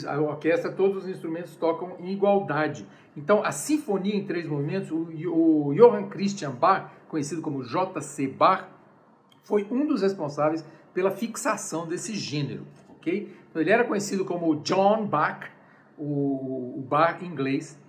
a 0.05 0.19
orquestra, 0.19 0.73
todos 0.73 1.03
os 1.03 1.09
instrumentos 1.09 1.55
tocam 1.55 1.95
em 1.99 2.11
igualdade. 2.11 2.85
Então, 3.15 3.41
a 3.45 3.53
sinfonia 3.53 4.13
em 4.13 4.25
três 4.25 4.45
movimentos, 4.45 4.91
o, 4.91 5.73
Johann 5.73 6.09
Christian 6.09 6.51
Bach, 6.51 6.91
conhecido 7.07 7.41
como 7.41 7.63
J.C. 7.63 8.27
Bach, 8.27 8.65
foi 9.41 9.65
um 9.71 9.85
dos 9.85 10.01
responsáveis 10.01 10.65
pela 10.93 11.11
fixação 11.11 11.87
desse 11.87 12.13
gênero, 12.13 12.67
ok? 12.89 13.33
Então, 13.49 13.61
ele 13.61 13.71
era 13.71 13.85
conhecido 13.85 14.25
como 14.25 14.57
John 14.57 15.05
Bach, 15.05 15.49
o 15.97 16.83
Bach 16.89 17.23
inglês, 17.23 17.79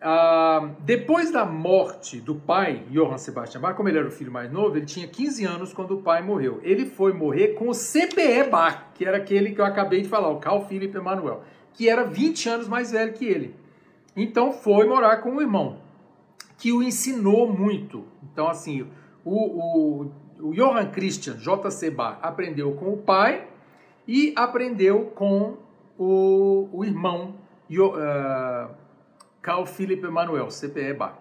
ah, 0.00 0.47
depois 0.80 1.30
da 1.30 1.44
morte 1.44 2.20
do 2.20 2.34
pai, 2.34 2.82
Johann 2.90 3.18
Sebastian 3.18 3.60
Bach, 3.60 3.76
como 3.76 3.88
ele 3.88 3.98
era 3.98 4.08
o 4.08 4.10
filho 4.10 4.32
mais 4.32 4.50
novo, 4.50 4.76
ele 4.76 4.86
tinha 4.86 5.06
15 5.06 5.44
anos 5.44 5.72
quando 5.72 5.92
o 5.96 6.02
pai 6.02 6.22
morreu. 6.22 6.60
Ele 6.62 6.86
foi 6.86 7.12
morrer 7.12 7.48
com 7.48 7.68
o 7.68 7.74
CPE 7.74 8.50
Bach, 8.50 8.92
que 8.94 9.04
era 9.04 9.16
aquele 9.16 9.52
que 9.52 9.60
eu 9.60 9.64
acabei 9.64 10.02
de 10.02 10.08
falar, 10.08 10.28
o 10.28 10.38
Carl 10.38 10.64
Philipp 10.66 10.96
Emanuel, 10.96 11.42
que 11.72 11.88
era 11.88 12.04
20 12.04 12.48
anos 12.48 12.68
mais 12.68 12.92
velho 12.92 13.12
que 13.12 13.24
ele. 13.24 13.54
Então 14.16 14.52
foi 14.52 14.86
morar 14.86 15.18
com 15.18 15.36
o 15.36 15.40
irmão, 15.40 15.78
que 16.56 16.72
o 16.72 16.82
ensinou 16.82 17.52
muito. 17.52 18.04
Então, 18.32 18.48
assim, 18.48 18.86
o, 19.24 19.34
o, 19.34 20.10
o 20.40 20.54
Johann 20.54 20.90
Christian 20.90 21.36
J.C. 21.36 21.90
Bach 21.90 22.18
aprendeu 22.22 22.72
com 22.72 22.92
o 22.92 22.96
pai 22.96 23.46
e 24.06 24.32
aprendeu 24.36 25.12
com 25.14 25.56
o, 25.98 26.68
o 26.72 26.84
irmão. 26.84 27.34
Uh, 27.70 28.74
Carl 29.42 29.66
Philipp 29.66 30.04
Emanuel, 30.04 30.48
CPE 30.48 30.94
Bar. 30.94 31.18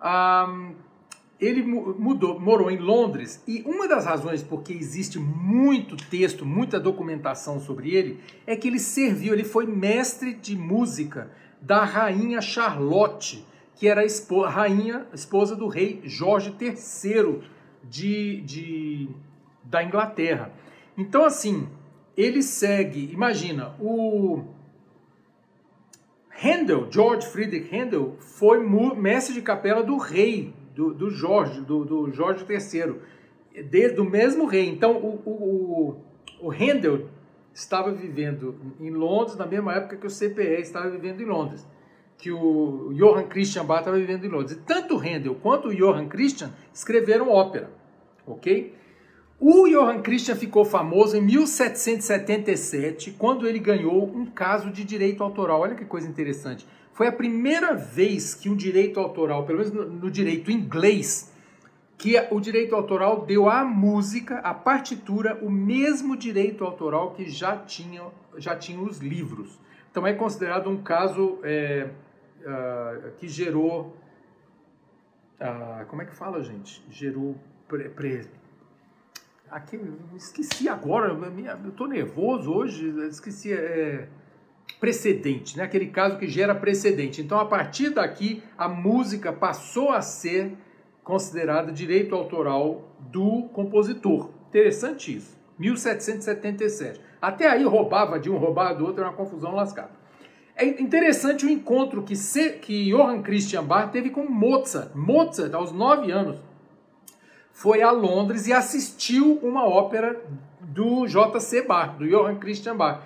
Um, 0.00 0.74
ele 1.42 1.62
mudou, 1.62 2.38
morou 2.38 2.70
em 2.70 2.78
Londres 2.78 3.42
e 3.48 3.62
uma 3.62 3.88
das 3.88 4.06
razões 4.06 4.44
porque 4.44 4.72
existe 4.72 5.18
muito 5.18 5.96
texto, 5.96 6.46
muita 6.46 6.78
documentação 6.78 7.58
sobre 7.58 7.92
ele, 7.94 8.20
é 8.46 8.54
que 8.54 8.68
ele 8.68 8.78
serviu, 8.78 9.34
ele 9.34 9.42
foi 9.42 9.66
mestre 9.66 10.34
de 10.34 10.56
música 10.56 11.32
da 11.60 11.84
rainha 11.84 12.40
Charlotte, 12.40 13.44
que 13.74 13.88
era 13.88 14.02
a 14.02 14.04
esposa, 14.04 14.50
rainha, 14.50 15.06
esposa 15.12 15.56
do 15.56 15.66
rei 15.66 16.00
Jorge 16.04 16.54
III 16.60 17.40
de, 17.82 18.40
de, 18.42 19.08
da 19.64 19.82
Inglaterra. 19.82 20.52
Então, 20.96 21.24
assim, 21.24 21.68
ele 22.16 22.42
segue, 22.42 23.10
imagina, 23.12 23.74
o 23.80 24.44
Handel, 26.42 26.88
George 26.90 27.26
Friedrich 27.28 27.74
Handel, 27.74 28.16
foi 28.18 28.58
mestre 28.96 29.34
de 29.34 29.42
capela 29.42 29.82
do 29.82 29.96
rei, 29.96 30.52
do, 30.74 30.92
do 30.92 31.08
Jorge, 31.08 31.60
do, 31.60 31.84
do, 31.84 32.10
Jorge 32.10 32.44
III, 32.48 33.62
desde 33.64 34.00
o 34.00 34.04
mesmo 34.04 34.46
rei. 34.46 34.68
Então, 34.68 34.96
o, 34.96 35.22
o, 35.24 35.96
o 36.40 36.50
Handel 36.50 37.06
estava 37.54 37.92
vivendo 37.92 38.56
em 38.80 38.90
Londres 38.90 39.36
na 39.36 39.46
mesma 39.46 39.74
época 39.74 39.96
que 39.96 40.06
o 40.06 40.10
CPE 40.10 40.62
estava 40.62 40.90
vivendo 40.90 41.20
em 41.20 41.26
Londres, 41.26 41.64
que 42.18 42.32
o 42.32 42.92
Johann 42.94 43.28
Christian 43.28 43.64
Bach 43.64 43.80
estava 43.80 43.96
vivendo 43.96 44.24
em 44.24 44.28
Londres. 44.28 44.52
E 44.52 44.60
tanto 44.60 44.96
o 44.96 44.98
Handel 44.98 45.36
quanto 45.36 45.68
o 45.68 45.74
Johann 45.74 46.08
Christian 46.08 46.50
escreveram 46.74 47.28
ópera, 47.28 47.70
ok? 48.26 48.74
O 49.44 49.66
Johann 49.66 50.02
Christian 50.02 50.36
ficou 50.36 50.64
famoso 50.64 51.16
em 51.16 51.20
1777, 51.20 53.10
quando 53.18 53.44
ele 53.44 53.58
ganhou 53.58 54.04
um 54.04 54.24
caso 54.24 54.70
de 54.70 54.84
direito 54.84 55.20
autoral. 55.20 55.62
Olha 55.62 55.74
que 55.74 55.84
coisa 55.84 56.08
interessante. 56.08 56.64
Foi 56.92 57.08
a 57.08 57.12
primeira 57.12 57.74
vez 57.74 58.34
que 58.36 58.48
um 58.48 58.54
direito 58.54 59.00
autoral, 59.00 59.44
pelo 59.44 59.58
menos 59.58 59.72
no, 59.72 60.08
direito 60.08 60.52
inglês, 60.52 61.34
que 61.98 62.14
o 62.30 62.38
direito 62.38 62.76
autoral 62.76 63.26
deu 63.26 63.48
à 63.48 63.64
música, 63.64 64.38
à 64.38 64.54
partitura, 64.54 65.36
o 65.42 65.50
mesmo 65.50 66.16
direito 66.16 66.64
autoral 66.64 67.10
que 67.10 67.28
já 67.28 67.56
tinha, 67.56 68.00
já 68.36 68.54
tinha 68.54 68.80
os 68.80 68.98
livros. 68.98 69.58
Então 69.90 70.06
é 70.06 70.12
considerado 70.12 70.70
um 70.70 70.80
caso 70.80 71.40
é, 71.42 71.90
uh, 72.42 73.10
que 73.18 73.26
gerou. 73.26 73.96
Uh, 75.40 75.84
como 75.88 76.00
é 76.00 76.04
que 76.04 76.14
fala, 76.14 76.40
gente? 76.44 76.80
Gerou. 76.88 77.34
Pre, 77.66 77.88
pre, 77.88 78.26
Aqui, 79.52 79.78
esqueci 80.16 80.66
agora, 80.66 81.12
eu 81.62 81.68
estou 81.68 81.86
nervoso 81.86 82.50
hoje, 82.50 82.88
esqueci, 83.06 83.52
é, 83.52 84.08
precedente, 84.80 85.58
né? 85.58 85.64
aquele 85.64 85.88
caso 85.88 86.16
que 86.16 86.26
gera 86.26 86.54
precedente. 86.54 87.20
Então, 87.20 87.38
a 87.38 87.44
partir 87.44 87.90
daqui, 87.90 88.42
a 88.56 88.66
música 88.66 89.30
passou 89.30 89.90
a 89.90 90.00
ser 90.00 90.56
considerada 91.04 91.70
direito 91.70 92.14
autoral 92.14 92.96
do 92.98 93.50
compositor. 93.52 94.30
Interessante 94.48 95.14
isso. 95.18 95.38
1777. 95.58 96.98
Até 97.20 97.46
aí 97.46 97.62
roubava 97.62 98.18
de 98.18 98.30
um, 98.30 98.38
roubava 98.38 98.74
do 98.74 98.86
outro, 98.86 99.02
era 99.02 99.10
uma 99.10 99.16
confusão 99.16 99.54
lascada. 99.54 99.90
É 100.56 100.64
interessante 100.64 101.44
o 101.44 101.50
encontro 101.50 102.02
que, 102.02 102.14
que 102.60 102.90
Johann 102.90 103.20
Christian 103.22 103.64
Bach 103.64 103.92
teve 103.92 104.08
com 104.08 104.24
Mozart. 104.24 104.94
Mozart, 104.94 105.52
aos 105.52 105.72
nove 105.72 106.10
anos, 106.10 106.40
foi 107.52 107.82
a 107.82 107.90
Londres 107.90 108.46
e 108.46 108.52
assistiu 108.52 109.38
uma 109.42 109.66
ópera 109.66 110.20
do 110.60 111.06
J.C. 111.06 111.62
Bach, 111.62 111.96
do 111.96 112.08
Johann 112.08 112.36
Christian 112.36 112.76
Bach. 112.76 113.02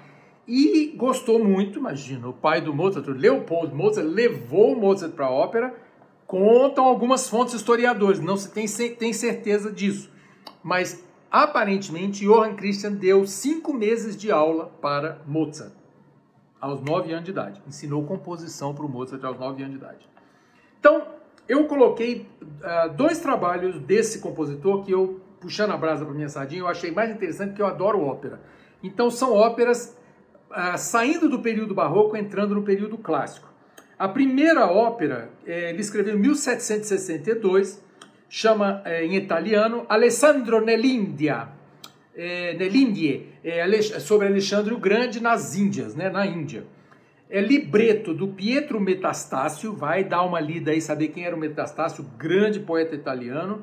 E 0.47 0.95
gostou 0.97 1.43
muito, 1.43 1.81
imagina, 1.81 2.29
o 2.29 2.33
pai 2.33 2.61
do 2.61 2.73
Mozart, 2.73 3.07
Leopold 3.09 3.75
Mozart, 3.75 4.07
levou 4.07 4.77
Mozart 4.77 5.13
para 5.13 5.27
a 5.27 5.31
ópera. 5.31 5.75
Contam 6.27 6.85
algumas 6.85 7.29
fontes 7.29 7.55
historiadores, 7.55 8.21
não 8.21 8.37
se 8.37 8.51
tem, 8.51 8.67
tem 8.95 9.13
certeza 9.13 9.73
disso. 9.73 10.09
Mas 10.63 11.05
aparentemente 11.31 12.25
Johann 12.25 12.55
Christian 12.55 12.93
deu 12.93 13.27
cinco 13.27 13.73
meses 13.73 14.17
de 14.17 14.31
aula 14.31 14.67
para 14.81 15.21
Mozart, 15.27 15.73
aos 16.61 16.81
nove 16.81 17.13
anos 17.13 17.25
de 17.25 17.33
idade. 17.33 17.61
Ensinou 17.67 18.05
composição 18.05 18.73
para 18.73 18.87
o 18.87 18.89
Mozart 18.89 19.23
aos 19.25 19.39
nove 19.39 19.63
anos 19.63 19.79
de 19.79 19.85
idade. 19.85 20.09
Então, 20.79 21.16
eu 21.49 21.65
coloquei 21.67 22.27
uh, 22.43 22.89
dois 22.95 23.19
trabalhos 23.19 23.79
desse 23.81 24.19
compositor 24.19 24.85
que 24.85 24.93
eu, 24.93 25.21
puxando 25.41 25.73
a 25.73 25.77
brasa 25.77 26.05
para 26.05 26.15
minha 26.15 26.29
sardinha, 26.29 26.63
eu 26.63 26.69
achei 26.69 26.91
mais 26.91 27.11
interessante 27.11 27.51
porque 27.51 27.63
eu 27.63 27.67
adoro 27.67 28.01
ópera. 28.01 28.41
Então 28.83 29.11
são 29.11 29.33
óperas 29.33 29.97
uh, 30.51 30.77
saindo 30.77 31.29
do 31.29 31.41
período 31.41 31.75
barroco, 31.75 32.17
entrando 32.17 32.55
no 32.55 32.63
período 32.63 32.99
clássico. 32.99 33.49
A 33.99 34.09
primeira 34.09 34.67
ópera, 34.67 35.31
eh, 35.47 35.71
ele 35.71 35.81
escreveu 35.81 36.17
em 36.17 36.19
1762, 36.19 37.83
chama 38.29 38.83
eh, 38.85 39.07
em 39.07 39.17
italiano 39.17 39.87
Alessandro 39.89 40.63
Nell'India, 40.63 41.49
eh, 42.15 42.55
Nell'Indie, 42.59 43.27
sobre 44.01 44.27
Alexandre 44.27 44.75
o 44.75 44.79
Grande 44.79 45.19
nas 45.19 45.57
Índias, 45.57 45.95
né, 45.95 46.11
na 46.11 46.27
Índia 46.27 46.65
é 47.29 47.41
libreto 47.41 48.15
do 48.15 48.29
Pietro 48.29 48.81
Metastácio, 48.81 49.73
vai 49.73 50.05
dar 50.05 50.23
uma 50.23 50.41
lida 50.41 50.71
aí, 50.71 50.81
saber 50.81 51.09
quem 51.09 51.25
era 51.25 51.35
o 51.35 51.39
Metastácio, 51.39 52.05
grande 52.17 52.61
poeta 52.61 52.95
italiano. 52.95 53.63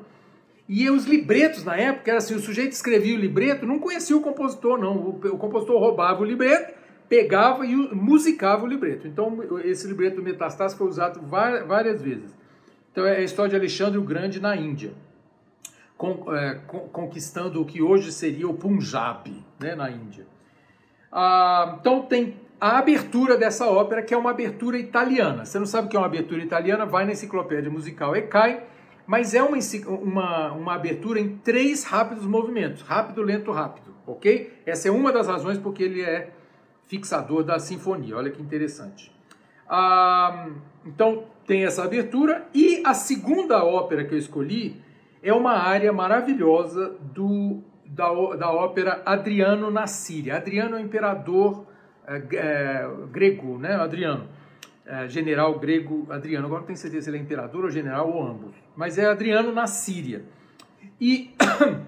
E 0.68 0.88
os 0.90 1.04
libretos 1.04 1.64
na 1.64 1.76
época 1.76 2.10
era 2.10 2.18
assim, 2.18 2.34
o 2.34 2.40
sujeito 2.40 2.72
escrevia 2.72 3.16
o 3.16 3.20
libreto, 3.20 3.66
não 3.66 3.78
conhecia 3.78 4.16
o 4.16 4.20
compositor 4.20 4.78
não, 4.78 4.96
o, 4.96 5.10
o 5.10 5.38
compositor 5.38 5.78
roubava 5.78 6.22
o 6.22 6.24
libreto, 6.24 6.74
pegava 7.08 7.66
e 7.66 7.74
musicava 7.74 8.64
o 8.64 8.66
libreto. 8.66 9.06
Então 9.06 9.60
esse 9.62 9.86
libreto 9.86 10.16
do 10.16 10.22
Metastácio 10.22 10.76
foi 10.76 10.88
usado 10.88 11.20
várias 11.22 12.02
vezes. 12.02 12.34
Então 12.92 13.06
é 13.06 13.16
a 13.16 13.22
história 13.22 13.50
de 13.50 13.56
Alexandre 13.56 13.98
o 13.98 14.02
Grande 14.02 14.40
na 14.40 14.56
Índia, 14.56 14.92
é, 16.32 16.54
conquistando 16.92 17.60
o 17.60 17.64
que 17.64 17.82
hoje 17.82 18.12
seria 18.12 18.48
o 18.48 18.54
Punjab, 18.54 19.44
né, 19.58 19.74
na 19.74 19.90
Índia. 19.90 20.26
Ah, 21.10 21.76
então 21.80 22.02
tem 22.02 22.36
a 22.60 22.78
abertura 22.78 23.36
dessa 23.36 23.66
ópera, 23.66 24.02
que 24.02 24.14
é 24.14 24.16
uma 24.16 24.30
abertura 24.30 24.78
italiana. 24.78 25.44
Você 25.44 25.58
não 25.58 25.66
sabe 25.66 25.86
o 25.86 25.90
que 25.90 25.96
é 25.96 25.98
uma 25.98 26.06
abertura 26.06 26.42
italiana? 26.42 26.86
Vai 26.86 27.04
na 27.04 27.12
enciclopédia 27.12 27.70
musical 27.70 28.16
e 28.16 28.22
cai, 28.22 28.64
mas 29.06 29.34
é 29.34 29.42
uma, 29.42 29.58
uma, 29.88 30.52
uma 30.52 30.74
abertura 30.74 31.20
em 31.20 31.36
três 31.38 31.84
rápidos 31.84 32.24
movimentos: 32.26 32.82
rápido, 32.82 33.22
lento, 33.22 33.50
rápido, 33.50 33.94
ok? 34.06 34.62
Essa 34.64 34.88
é 34.88 34.90
uma 34.90 35.12
das 35.12 35.26
razões 35.26 35.58
porque 35.58 35.82
ele 35.82 36.02
é 36.02 36.30
fixador 36.86 37.42
da 37.42 37.58
sinfonia. 37.58 38.16
Olha 38.16 38.30
que 38.30 38.40
interessante. 38.40 39.12
Ah, 39.68 40.48
então 40.86 41.24
tem 41.46 41.64
essa 41.64 41.84
abertura 41.84 42.46
e 42.54 42.82
a 42.84 42.94
segunda 42.94 43.64
ópera 43.64 44.04
que 44.04 44.14
eu 44.14 44.18
escolhi 44.18 44.82
é 45.22 45.32
uma 45.32 45.52
área 45.52 45.92
maravilhosa 45.92 46.96
do, 47.00 47.62
da, 47.86 48.08
da 48.36 48.52
ópera 48.52 49.02
Adriano 49.04 49.70
na 49.70 49.86
Síria. 49.86 50.36
Adriano 50.36 50.76
é 50.76 50.80
o 50.80 50.84
imperador 50.84 51.66
grego, 53.10 53.58
né, 53.58 53.74
Adriano, 53.74 54.28
é, 54.86 55.08
general 55.08 55.58
grego 55.58 56.06
Adriano, 56.10 56.46
agora 56.46 56.60
não 56.60 56.66
tenho 56.66 56.78
certeza 56.78 57.04
se 57.04 57.10
ele 57.10 57.18
é 57.18 57.20
imperador 57.20 57.64
ou 57.64 57.70
general 57.70 58.10
ou 58.10 58.22
ambos, 58.22 58.54
mas 58.76 58.98
é 58.98 59.06
Adriano 59.06 59.52
na 59.52 59.66
Síria. 59.66 60.24
E 61.00 61.34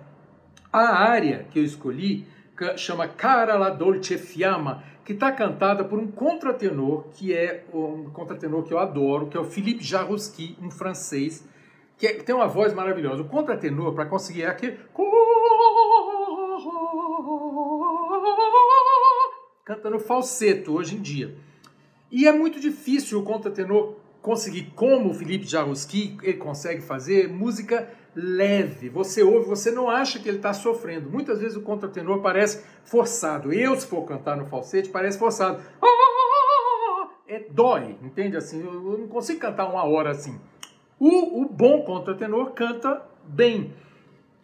a 0.73 1.03
área 1.11 1.47
que 1.51 1.59
eu 1.59 1.65
escolhi 1.65 2.27
chama 2.77 3.07
Cara 3.07 3.57
la 3.57 3.71
dolce 3.71 4.17
fiamma, 4.17 4.83
que 5.05 5.13
está 5.13 5.31
cantada 5.31 5.85
por 5.85 5.99
um 5.99 6.11
contratenor, 6.11 7.05
que 7.13 7.33
é 7.33 7.65
um 7.73 8.11
contratenor 8.11 8.65
que 8.65 8.73
eu 8.73 8.79
adoro, 8.79 9.27
que 9.27 9.37
é 9.37 9.41
o 9.41 9.45
Philippe 9.45 9.85
Jarouski, 9.85 10.57
um 10.61 10.71
francês, 10.71 11.47
que, 11.97 12.07
é, 12.07 12.15
que 12.15 12.25
tem 12.25 12.35
uma 12.35 12.49
voz 12.49 12.75
maravilhosa. 12.75 13.23
O 13.23 13.29
contratenor, 13.29 13.95
para 13.95 14.07
conseguir, 14.07 14.43
é 14.43 14.47
aquele 14.49 14.79
canta 19.67 19.91
no 19.91 19.99
falseto 19.99 20.73
hoje 20.73 20.95
em 20.95 21.03
dia. 21.03 21.35
E 22.09 22.27
é 22.27 22.33
muito 22.33 22.61
difícil 22.61 23.19
o 23.19 23.25
contratenor 23.25 23.95
conseguir, 24.23 24.73
como 24.77 25.11
o 25.11 25.15
Felipe 25.15 25.45
Jaruski, 25.45 26.17
ele 26.23 26.39
consegue 26.39 26.81
fazer, 26.81 27.29
música 27.29 27.89
leve. 28.15 28.89
Você 28.89 29.25
ouve, 29.25 29.49
você 29.49 29.73
não 29.73 29.91
acha 29.91 30.21
que 30.21 30.29
ele 30.29 30.37
está 30.37 30.55
sofrendo. 30.55 31.11
Muitas 31.11 31.41
vezes 31.41 31.57
o 31.57 31.63
contratenor 31.63 32.23
parece 32.23 32.65
forçado. 32.85 33.53
Eu, 33.53 33.79
se 33.79 33.89
for 33.89 34.03
cantar 34.07 34.37
no 34.37 34.47
falsete, 34.47 34.89
parece 34.89 35.19
forçado. 35.19 35.61
É, 37.27 37.41
dói, 37.51 37.97
entende? 38.01 38.37
Assim, 38.37 38.63
eu 38.65 38.97
não 38.97 39.09
consigo 39.09 39.41
cantar 39.41 39.69
uma 39.69 39.85
hora 39.85 40.11
assim. 40.13 40.39
O, 40.97 41.43
o 41.43 41.49
bom 41.49 41.83
contratenor 41.83 42.53
canta 42.53 43.03
bem, 43.25 43.75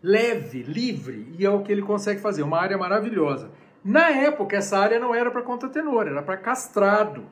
leve, 0.02 0.64
livre, 0.64 1.32
e 1.38 1.46
é 1.46 1.50
o 1.50 1.62
que 1.62 1.70
ele 1.70 1.82
consegue 1.82 2.20
fazer. 2.20 2.42
Uma 2.42 2.58
área 2.58 2.76
maravilhosa. 2.76 3.61
Na 3.84 4.10
época, 4.10 4.56
essa 4.56 4.78
área 4.78 4.98
não 4.98 5.14
era 5.14 5.30
para 5.30 5.42
contratenor, 5.42 6.06
era 6.06 6.22
para 6.22 6.36
castrado. 6.36 7.24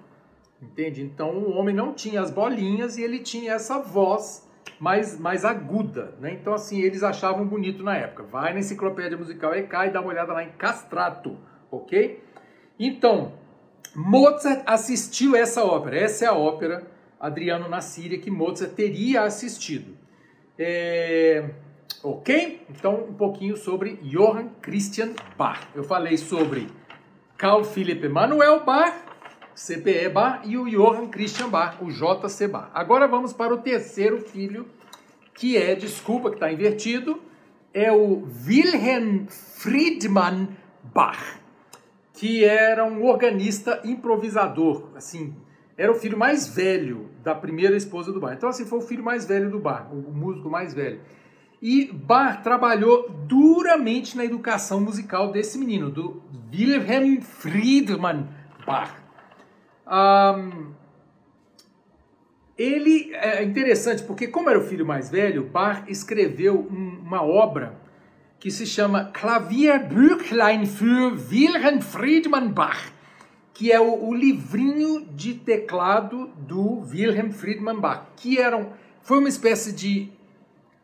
Entende? 0.60 1.02
Então 1.02 1.30
o 1.30 1.56
homem 1.56 1.74
não 1.74 1.94
tinha 1.94 2.20
as 2.20 2.30
bolinhas 2.30 2.98
e 2.98 3.02
ele 3.02 3.18
tinha 3.20 3.54
essa 3.54 3.78
voz 3.78 4.46
mais, 4.78 5.18
mais 5.18 5.44
aguda, 5.44 6.14
né? 6.20 6.32
Então 6.34 6.52
assim, 6.52 6.80
eles 6.80 7.02
achavam 7.02 7.46
bonito 7.46 7.82
na 7.82 7.96
época. 7.96 8.24
Vai 8.24 8.52
na 8.52 8.60
enciclopédia 8.60 9.16
musical 9.16 9.54
EK 9.54 9.72
e 9.86 9.90
dá 9.90 10.00
uma 10.00 10.10
olhada 10.10 10.32
lá 10.32 10.44
em 10.44 10.50
castrato, 10.50 11.38
ok? 11.70 12.22
Então, 12.78 13.32
Mozart 13.94 14.62
assistiu 14.66 15.34
essa 15.34 15.64
ópera. 15.64 15.98
Essa 15.98 16.26
é 16.26 16.28
a 16.28 16.34
ópera 16.34 16.86
Adriano 17.18 17.68
na 17.68 17.80
Síria 17.80 18.18
que 18.18 18.30
Mozart 18.30 18.72
teria 18.72 19.22
assistido. 19.22 19.96
É... 20.58 21.50
Ok? 22.03 22.66
Então, 22.70 23.05
um 23.09 23.14
pouquinho 23.14 23.57
sobre 23.57 23.96
Johann 24.03 24.48
Christian 24.62 25.11
Bach. 25.37 25.61
Eu 25.74 25.85
falei 25.85 26.16
sobre 26.16 26.68
Carl 27.37 27.64
Philipp 27.64 28.05
Emanuel 28.05 28.64
Bach, 28.64 28.94
CPE 29.55 30.09
Bach, 30.09 30.40
e 30.44 30.57
o 30.57 30.68
Johann 30.68 31.09
Christian 31.09 31.48
Bach, 31.48 31.76
o 31.83 31.90
JC 31.90 32.48
Bach. 32.48 32.70
Agora 32.72 33.07
vamos 33.07 33.33
para 33.33 33.55
o 33.55 33.59
terceiro 33.59 34.18
filho, 34.20 34.66
que 35.35 35.57
é, 35.57 35.74
desculpa 35.74 36.31
que 36.31 36.37
está 36.37 36.53
invertido, 36.53 37.20
é 37.72 37.92
o 37.92 38.26
Wilhelm 38.46 39.26
Friedmann 39.29 40.48
Bach, 40.83 41.38
que 42.14 42.44
era 42.44 42.85
um 42.85 43.05
organista 43.05 43.81
improvisador, 43.85 44.88
assim, 44.94 45.35
era 45.76 45.90
o 45.90 45.94
filho 45.94 46.18
mais 46.18 46.46
velho 46.46 47.09
da 47.22 47.35
primeira 47.35 47.74
esposa 47.74 48.12
do 48.12 48.20
Bach. 48.20 48.35
Então, 48.35 48.50
assim, 48.50 48.66
foi 48.66 48.81
o 48.81 48.83
filho 48.83 49.03
mais 49.03 49.24
velho 49.24 49.50
do 49.50 49.59
Bach, 49.59 49.87
o 49.90 50.12
músico 50.12 50.50
mais 50.50 50.74
velho. 50.74 51.00
E 51.62 51.90
Bach 51.92 52.42
trabalhou 52.42 53.10
duramente 53.26 54.16
na 54.16 54.24
educação 54.24 54.80
musical 54.80 55.30
desse 55.30 55.58
menino, 55.58 55.90
do 55.90 56.22
Wilhelm 56.50 57.20
Friedmann 57.20 58.28
Bach. 58.66 58.94
Um, 59.86 60.72
ele 62.56 63.12
é 63.14 63.42
interessante 63.42 64.02
porque, 64.02 64.26
como 64.26 64.48
era 64.48 64.58
o 64.58 64.64
filho 64.64 64.86
mais 64.86 65.10
velho, 65.10 65.44
Bach 65.44 65.84
escreveu 65.86 66.66
um, 66.70 67.00
uma 67.02 67.22
obra 67.22 67.78
que 68.38 68.50
se 68.50 68.64
chama 68.64 69.10
Klavierbüchlein 69.12 70.64
für 70.64 71.12
Wilhelm 71.30 71.80
Friedmann 71.82 72.48
Bach, 72.48 72.90
que 73.52 73.70
é 73.70 73.78
o, 73.78 74.08
o, 74.08 74.14
livrinho 74.14 75.04
de 75.14 75.34
teclado 75.34 76.28
do 76.38 76.80
Wilhelm 76.90 77.30
Friedmann 77.32 77.80
Bach, 77.80 78.06
que 78.16 78.38
eram, 78.38 78.72
foi 79.02 79.18
uma 79.18 79.28
espécie 79.28 79.72
de 79.72 80.10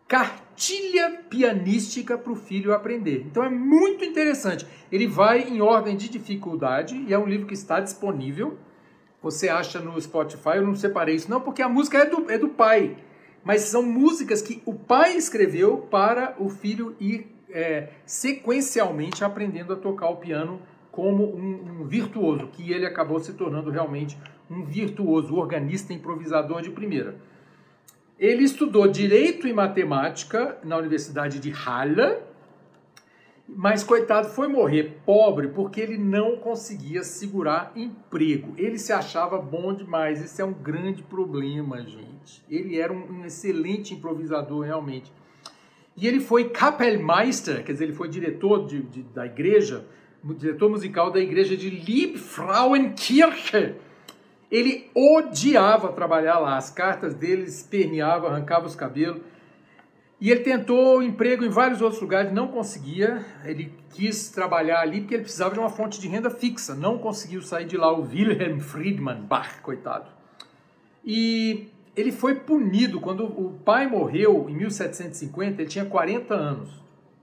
cartilha 0.06 0.45
pianística 1.29 2.16
para 2.16 2.33
o 2.33 2.37
filho 2.37 2.73
aprender. 2.73 3.25
Então 3.27 3.45
é 3.45 3.51
muito 3.51 4.05
interessante. 4.05 4.66
Ele 4.90 5.07
vai 5.07 5.42
em 5.42 5.61
ordem 5.61 5.97
de 5.97 6.09
dificuldade 6.09 6.97
e 7.07 7.12
é 7.12 7.19
um 7.19 7.27
livro 7.27 7.47
que 7.47 7.55
está 7.55 7.81
disponível. 7.81 8.59
Você 9.23 9.49
acha 9.49 9.81
no 9.81 10.01
Spotify, 10.01 10.57
eu 10.57 10.66
não 10.66 10.75
separei 10.75 11.14
isso 11.14 11.31
não, 11.31 11.40
porque 11.40 11.62
a 11.62 11.69
música 11.69 11.99
é 11.99 12.07
do, 12.07 12.31
é 12.31 12.38
do 12.38 12.49
pai. 12.49 12.97
Mas 13.45 13.62
são 13.62 13.83
músicas 13.83 14.42
que 14.42 14.62
o 14.64 14.75
pai 14.75 15.16
escreveu 15.16 15.79
para 15.79 16.35
o 16.38 16.49
filho 16.49 16.97
ir 16.99 17.35
é, 17.51 17.90
sequencialmente 18.05 19.25
aprendendo 19.25 19.73
a 19.73 19.77
tocar 19.77 20.09
o 20.09 20.16
piano 20.16 20.61
como 20.90 21.25
um, 21.25 21.81
um 21.81 21.85
virtuoso, 21.85 22.49
que 22.49 22.73
ele 22.73 22.87
acabou 22.87 23.21
se 23.21 23.35
tornando 23.35 23.71
realmente 23.71 24.16
um 24.51 24.64
virtuoso, 24.64 25.37
organista 25.37 25.92
improvisador 25.92 26.62
de 26.62 26.71
primeira. 26.71 27.16
Ele 28.18 28.44
estudou 28.44 28.88
Direito 28.88 29.46
e 29.46 29.52
Matemática 29.52 30.57
na 30.64 30.79
Universidade 30.79 31.38
de 31.38 31.50
Halle, 31.50 32.16
mas 33.46 33.85
coitado 33.85 34.31
foi 34.31 34.48
morrer 34.48 35.02
pobre 35.05 35.48
porque 35.48 35.83
ele 35.83 35.98
não 35.98 36.37
conseguia 36.37 37.05
segurar 37.05 37.72
emprego. 37.76 38.55
Ele 38.57 38.79
se 38.79 38.90
achava 38.90 39.38
bom 39.38 39.74
demais. 39.74 40.24
Isso 40.24 40.40
é 40.40 40.44
um 40.44 40.55
grande 40.55 41.02
problema, 41.02 41.83
gente. 41.83 42.42
Ele 42.48 42.79
era 42.79 42.90
um, 42.90 43.18
um 43.18 43.26
excelente 43.26 43.92
improvisador 43.92 44.64
realmente. 44.64 45.12
E 45.94 46.09
ele 46.09 46.20
foi 46.20 46.48
Kapellmeister, 46.48 47.62
quer 47.64 47.72
dizer, 47.72 47.85
ele 47.85 47.92
foi 47.92 48.09
diretor 48.09 48.66
de, 48.66 48.81
de, 48.83 49.02
da 49.02 49.26
igreja, 49.26 49.87
diretor 50.24 50.70
musical 50.70 51.11
da 51.11 51.20
igreja 51.20 51.55
de 51.57 51.68
Liebfrauenkirche 51.68 53.74
ele 54.50 54.90
odiava 54.94 55.92
trabalhar 55.92 56.38
lá, 56.38 56.56
as 56.56 56.70
cartas 56.70 57.14
dele 57.14 57.44
esperneavam, 57.44 58.30
arrancava 58.30 58.66
os 58.66 58.74
cabelos. 58.74 59.20
E 60.20 60.30
ele 60.30 60.40
tentou 60.40 61.02
emprego 61.02 61.44
em 61.44 61.50
vários 61.50 61.82
outros 61.82 62.00
lugares, 62.00 62.32
não 62.32 62.48
conseguia. 62.48 63.24
Ele 63.44 63.72
quis 63.90 64.30
trabalhar 64.30 64.80
ali 64.80 65.00
porque 65.00 65.14
ele 65.14 65.24
precisava 65.24 65.52
de 65.52 65.61
uma 65.61 65.68
fonte 65.68 66.00
de 66.00 66.09
renda 66.09 66.30
fixa. 66.30 66.74
Não 66.74 66.96
conseguiu 66.96 67.42
sair 67.42 67.66
de 67.66 67.76
lá 67.76 67.92
o 67.92 68.02
Wilhelm 68.02 68.59
Friedmann 68.59 69.22
Bach, 69.22 69.61
coitado. 69.61 70.06
E 71.04 71.68
ele 71.94 72.12
foi 72.12 72.37
punido 72.37 73.00
quando 73.00 73.24
o 73.24 73.59
pai 73.64 73.87
morreu 73.87 74.46
em 74.48 74.54
1750, 74.54 75.62
ele 75.62 75.68
tinha 75.68 75.85
40 75.85 76.35
anos. 76.35 76.70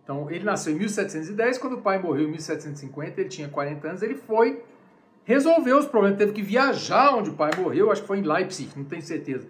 Então, 0.04 0.30
ele 0.30 0.44
nasceu 0.44 0.74
em 0.74 0.80
1710, 0.80 1.58
quando 1.58 1.74
o 1.74 1.82
pai 1.82 1.98
morreu 1.98 2.28
em 2.28 2.32
1750, 2.32 3.22
ele 3.22 3.30
tinha 3.30 3.48
40 3.48 3.88
anos, 3.88 4.02
ele 4.02 4.16
foi 4.16 4.62
resolveu 5.24 5.78
os 5.78 5.86
problemas, 5.86 6.18
teve 6.18 6.34
que 6.34 6.42
viajar 6.42 7.16
onde 7.16 7.30
o 7.30 7.34
pai 7.34 7.52
morreu, 7.58 7.92
acho 7.92 8.02
que 8.02 8.08
foi 8.08 8.20
em 8.20 8.24
Leipzig, 8.24 8.70
não 8.76 8.84
tenho 8.84 9.02
certeza. 9.02 9.48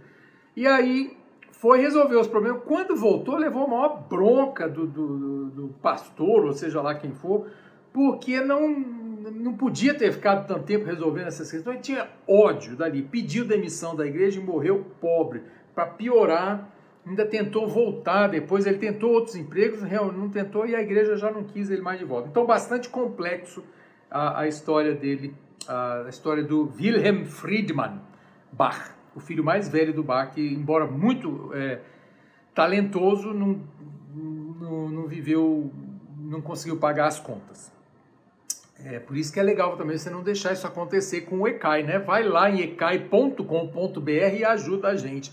E 0.56 0.68
aí 0.68 1.18
foi 1.52 1.80
resolver 1.80 2.18
os 2.18 2.28
problemas. 2.28 2.62
Quando 2.66 2.96
voltou, 2.96 3.38
levou 3.38 3.66
a 3.66 3.68
maior 3.68 4.08
bronca 4.08 4.68
do, 4.68 4.86
do, 4.86 5.46
do 5.50 5.68
pastor, 5.82 6.46
ou 6.46 6.52
seja 6.52 6.82
lá 6.82 6.94
quem 6.94 7.12
for, 7.12 7.48
porque 7.92 8.42
não, 8.42 8.70
não 8.70 9.54
podia 9.54 9.94
ter 9.94 10.12
ficado 10.12 10.46
tanto 10.48 10.64
tempo 10.64 10.86
resolvendo 10.86 11.28
essas 11.28 11.50
questões. 11.50 11.76
Ele 11.76 11.84
tinha 11.84 12.10
ódio 12.28 12.76
dali, 12.76 13.02
pediu 13.02 13.46
demissão 13.46 13.96
da 13.96 14.06
igreja 14.06 14.40
e 14.40 14.44
morreu 14.44 14.86
pobre. 15.00 15.42
Para 15.74 15.86
piorar, 15.86 16.70
ainda 17.06 17.26
tentou 17.26 17.68
voltar 17.68 18.28
depois, 18.28 18.66
ele 18.66 18.78
tentou 18.78 19.12
outros 19.12 19.36
empregos, 19.36 19.82
não 19.82 20.30
tentou 20.30 20.66
e 20.66 20.76
a 20.76 20.82
igreja 20.82 21.16
já 21.16 21.32
não 21.32 21.44
quis 21.44 21.70
ele 21.70 21.82
mais 21.82 21.98
de 21.98 22.06
volta. 22.06 22.28
Então, 22.28 22.46
bastante 22.46 22.90
complexo 22.90 23.64
a, 24.10 24.42
a 24.42 24.48
história 24.48 24.94
dele 24.94 25.34
a 25.68 26.06
história 26.10 26.44
do 26.44 26.72
Wilhelm 26.78 27.26
Friedmann 27.26 28.00
Bach, 28.52 28.92
o 29.16 29.20
filho 29.20 29.44
mais 29.44 29.70
velho 29.70 29.94
do 29.94 30.04
Bach, 30.04 30.32
que, 30.32 30.42
embora 30.42 30.86
muito 30.86 31.52
é, 31.54 31.80
talentoso, 32.54 33.34
não, 33.34 33.62
não, 34.14 34.90
não, 34.90 35.08
viveu, 35.08 35.72
não 36.18 36.42
conseguiu 36.42 36.78
pagar 36.78 37.08
as 37.08 37.20
contas. 37.20 37.72
É 38.84 39.00
por 39.00 39.16
isso 39.16 39.32
que 39.32 39.40
é 39.40 39.44
legal 39.44 39.78
também 39.78 39.98
você 39.98 40.10
não 40.10 40.24
deixar 40.24 40.52
isso 40.52 40.68
acontecer 40.68 41.22
com 41.22 41.40
o 41.40 41.48
ECAI, 41.48 41.84
né? 41.84 42.00
Vai 42.00 42.24
lá 42.24 42.50
em 42.50 42.62
ecai.com.br 42.62 44.10
e 44.10 44.44
ajuda 44.44 44.90
a 44.90 44.96
gente. 44.96 45.32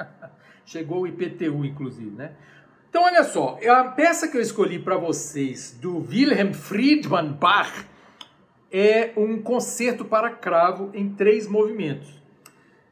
Chegou 0.64 1.02
o 1.02 1.06
IPTU, 1.06 1.64
inclusive, 1.64 2.10
né? 2.10 2.32
Então, 2.88 3.02
olha 3.02 3.22
só, 3.24 3.58
a 3.68 3.84
peça 3.84 4.28
que 4.28 4.36
eu 4.36 4.40
escolhi 4.40 4.78
para 4.78 4.96
vocês 4.96 5.76
do 5.78 5.98
Wilhelm 5.98 6.52
Friedmann 6.52 7.32
Bach 7.32 7.84
é 8.72 9.12
um 9.16 9.40
concerto 9.40 10.04
para 10.04 10.30
cravo 10.30 10.90
em 10.94 11.08
três 11.08 11.46
movimentos. 11.46 12.18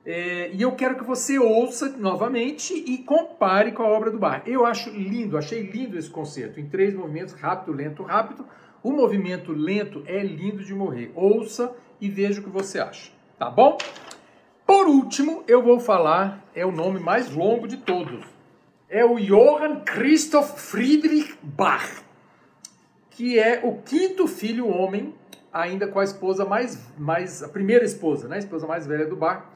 É, 0.05 0.51
e 0.53 0.63
eu 0.63 0.73
quero 0.73 0.95
que 0.95 1.05
você 1.05 1.37
ouça 1.37 1.89
novamente 1.99 2.73
e 2.73 2.99
compare 2.99 3.73
com 3.73 3.83
a 3.83 3.89
obra 3.89 4.11
do 4.11 4.19
Bach. 4.19 4.43
Eu 4.47 4.65
acho 4.65 4.89
lindo, 4.91 5.37
achei 5.37 5.63
lindo 5.63 5.99
esse 5.99 6.09
concerto, 6.09 6.61
em 6.61 6.67
três 6.67 6.95
movimentos, 6.95 7.35
rápido, 7.35 7.73
lento, 7.73 8.05
rápido. 8.05 8.47
O 8.85 8.93
movimento 8.93 9.53
lento 9.53 10.05
é 10.07 10.23
lindo 10.23 10.63
de 10.63 10.73
morrer. 10.73 11.11
Ouça 11.15 11.75
e 12.01 12.09
veja 12.09 12.41
o 12.41 12.45
que 12.45 12.49
você 12.49 12.79
acha, 12.79 13.11
tá 13.37 13.51
bom? 13.51 13.77
Por 14.65 14.87
último, 14.87 15.43
eu 15.49 15.61
vou 15.61 15.81
falar, 15.81 16.45
é 16.55 16.65
o 16.65 16.71
nome 16.71 17.01
mais 17.01 17.33
longo 17.33 17.67
de 17.67 17.77
todos. 17.79 18.25
É 18.89 19.05
o 19.05 19.17
Johann 19.17 19.81
Christoph 19.81 20.57
Friedrich 20.57 21.37
Bach, 21.43 22.05
que 23.11 23.39
é 23.39 23.61
o 23.65 23.79
quinto 23.79 24.29
filho 24.29 24.69
homem 24.69 25.13
ainda 25.61 25.89
com 25.89 25.99
a 25.99 26.05
esposa 26.05 26.45
mais, 26.45 26.79
mais 26.99 27.43
a 27.43 27.49
primeira 27.49 27.85
esposa, 27.85 28.29
né? 28.29 28.37
a 28.37 28.39
esposa 28.39 28.67
mais 28.67 28.87
velha 28.87 29.07
do 29.07 29.17
bar. 29.17 29.51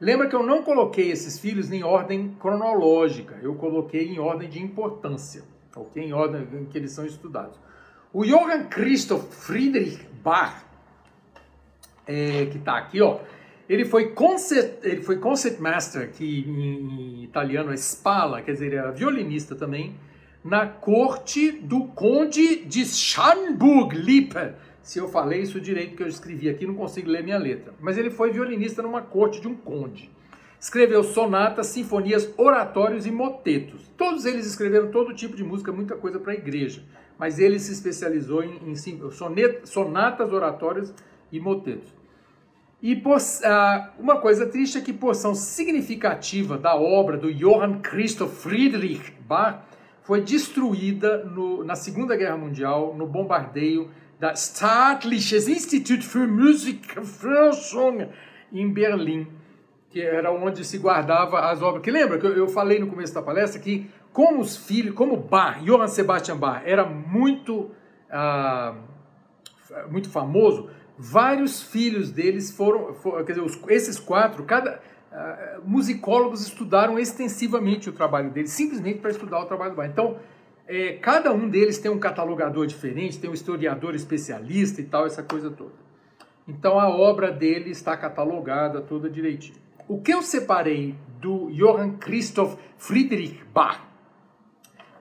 Lembra 0.00 0.28
que 0.28 0.34
eu 0.34 0.42
não 0.42 0.62
coloquei 0.62 1.10
esses 1.10 1.38
filhos 1.38 1.70
em 1.70 1.82
ordem 1.82 2.36
cronológica, 2.40 3.38
eu 3.42 3.54
coloquei 3.54 4.08
em 4.08 4.18
ordem 4.18 4.48
de 4.48 4.60
importância, 4.60 5.42
ok? 5.74 6.02
Em 6.02 6.12
ordem 6.12 6.46
em 6.60 6.64
que 6.64 6.76
eles 6.76 6.92
são 6.92 7.06
estudados. 7.06 7.58
O 8.12 8.24
Johann 8.24 8.64
Christoph 8.68 9.24
Friedrich 9.32 10.04
Bach 10.22 10.64
é, 12.06 12.46
que 12.46 12.58
está 12.58 12.76
aqui, 12.76 13.00
ó. 13.00 13.18
Ele 13.68 13.84
foi 13.84 14.10
concert, 14.10 14.78
ele 14.82 15.02
foi 15.02 15.18
concertmaster, 15.18 16.10
que 16.12 16.44
em, 16.46 17.20
em 17.20 17.24
italiano 17.24 17.72
é 17.72 17.76
Spala, 17.76 18.42
quer 18.42 18.52
dizer, 18.52 18.74
era 18.74 18.90
violinista 18.90 19.54
também, 19.54 19.94
na 20.44 20.66
corte 20.66 21.50
do 21.50 21.86
conde 21.86 22.64
de 22.66 22.84
Scharnburg-Lippe. 22.84 24.52
Se 24.84 24.98
eu 24.98 25.08
falei 25.08 25.40
isso 25.40 25.58
direito 25.58 25.96
que 25.96 26.02
eu 26.02 26.06
escrevi 26.06 26.46
aqui, 26.46 26.66
não 26.66 26.74
consigo 26.74 27.08
ler 27.08 27.24
minha 27.24 27.38
letra. 27.38 27.72
Mas 27.80 27.96
ele 27.96 28.10
foi 28.10 28.30
violinista 28.30 28.82
numa 28.82 29.00
corte 29.00 29.40
de 29.40 29.48
um 29.48 29.54
conde. 29.54 30.10
Escreveu 30.60 31.02
sonatas, 31.02 31.68
sinfonias, 31.68 32.30
oratórios 32.36 33.06
e 33.06 33.10
motetos. 33.10 33.90
Todos 33.96 34.26
eles 34.26 34.44
escreveram 34.44 34.90
todo 34.90 35.14
tipo 35.14 35.34
de 35.34 35.42
música, 35.42 35.72
muita 35.72 35.96
coisa 35.96 36.18
para 36.18 36.32
a 36.32 36.36
igreja. 36.36 36.82
Mas 37.18 37.38
ele 37.38 37.58
se 37.58 37.72
especializou 37.72 38.44
em, 38.44 38.60
em 38.72 38.76
sonet, 39.10 39.66
sonatas, 39.66 40.30
oratórios 40.30 40.92
e 41.32 41.40
motetos. 41.40 41.90
E 42.82 42.94
por, 42.94 43.16
uh, 43.16 43.22
uma 43.98 44.20
coisa 44.20 44.44
triste 44.46 44.76
é 44.76 44.82
que 44.82 44.92
porção 44.92 45.34
significativa 45.34 46.58
da 46.58 46.76
obra 46.76 47.16
do 47.16 47.32
Johann 47.32 47.80
Christoph 47.80 48.34
Friedrich 48.34 49.14
Bach 49.26 49.62
foi 50.02 50.20
destruída 50.20 51.24
no, 51.24 51.64
na 51.64 51.74
Segunda 51.74 52.14
Guerra 52.14 52.36
Mundial 52.36 52.94
no 52.94 53.06
bombardeio 53.06 53.88
da 54.18 54.34
Staatliches 54.34 55.48
Institut 55.48 56.02
für 56.02 56.26
Musikforschung 56.26 58.08
em 58.52 58.72
Berlim, 58.72 59.26
que 59.90 60.00
era 60.00 60.32
onde 60.32 60.64
se 60.64 60.78
guardava 60.78 61.40
as 61.50 61.62
obras. 61.62 61.82
Que 61.82 61.90
lembra 61.90 62.18
que 62.18 62.26
eu, 62.26 62.48
falei 62.48 62.78
no 62.78 62.86
começo 62.86 63.14
da 63.14 63.22
palestra 63.22 63.60
que 63.60 63.90
como 64.12 64.40
os 64.40 64.56
filhos, 64.56 64.94
como 64.94 65.16
Bach, 65.16 65.58
Johann 65.64 65.88
Sebastian 65.88 66.36
Bach 66.36 66.62
era 66.64 66.84
muito 66.84 67.70
uh, 68.10 68.74
muito 69.90 70.08
famoso, 70.08 70.68
vários 70.96 71.62
filhos 71.62 72.10
deles 72.10 72.50
foram, 72.50 72.94
foram 72.94 73.24
quer 73.24 73.32
dizer, 73.32 73.44
os, 73.44 73.58
esses 73.68 73.98
quatro, 73.98 74.44
cada 74.44 74.80
uh, 75.10 75.68
musicólogos 75.68 76.42
estudaram 76.42 76.98
extensivamente 76.98 77.88
o 77.88 77.92
trabalho 77.92 78.30
deles, 78.30 78.50
simplesmente 78.50 79.00
para 79.00 79.10
estudar 79.10 79.40
o 79.40 79.46
trabalho 79.46 79.72
do 79.72 79.76
Bach. 79.76 79.88
Então, 79.88 80.16
é, 80.66 80.94
cada 80.94 81.32
um 81.32 81.48
deles 81.48 81.78
tem 81.78 81.90
um 81.90 81.98
catalogador 81.98 82.66
diferente, 82.66 83.18
tem 83.18 83.28
um 83.28 83.34
historiador 83.34 83.94
especialista 83.94 84.80
e 84.80 84.84
tal, 84.84 85.06
essa 85.06 85.22
coisa 85.22 85.50
toda. 85.50 85.84
Então, 86.46 86.78
a 86.78 86.88
obra 86.88 87.30
dele 87.30 87.70
está 87.70 87.96
catalogada 87.96 88.80
toda 88.80 89.08
direitinho. 89.08 89.58
O 89.86 90.00
que 90.00 90.12
eu 90.12 90.22
separei 90.22 90.94
do 91.20 91.50
Johann 91.50 91.96
Christoph 91.98 92.56
Friedrich 92.76 93.42
Bach, 93.52 93.80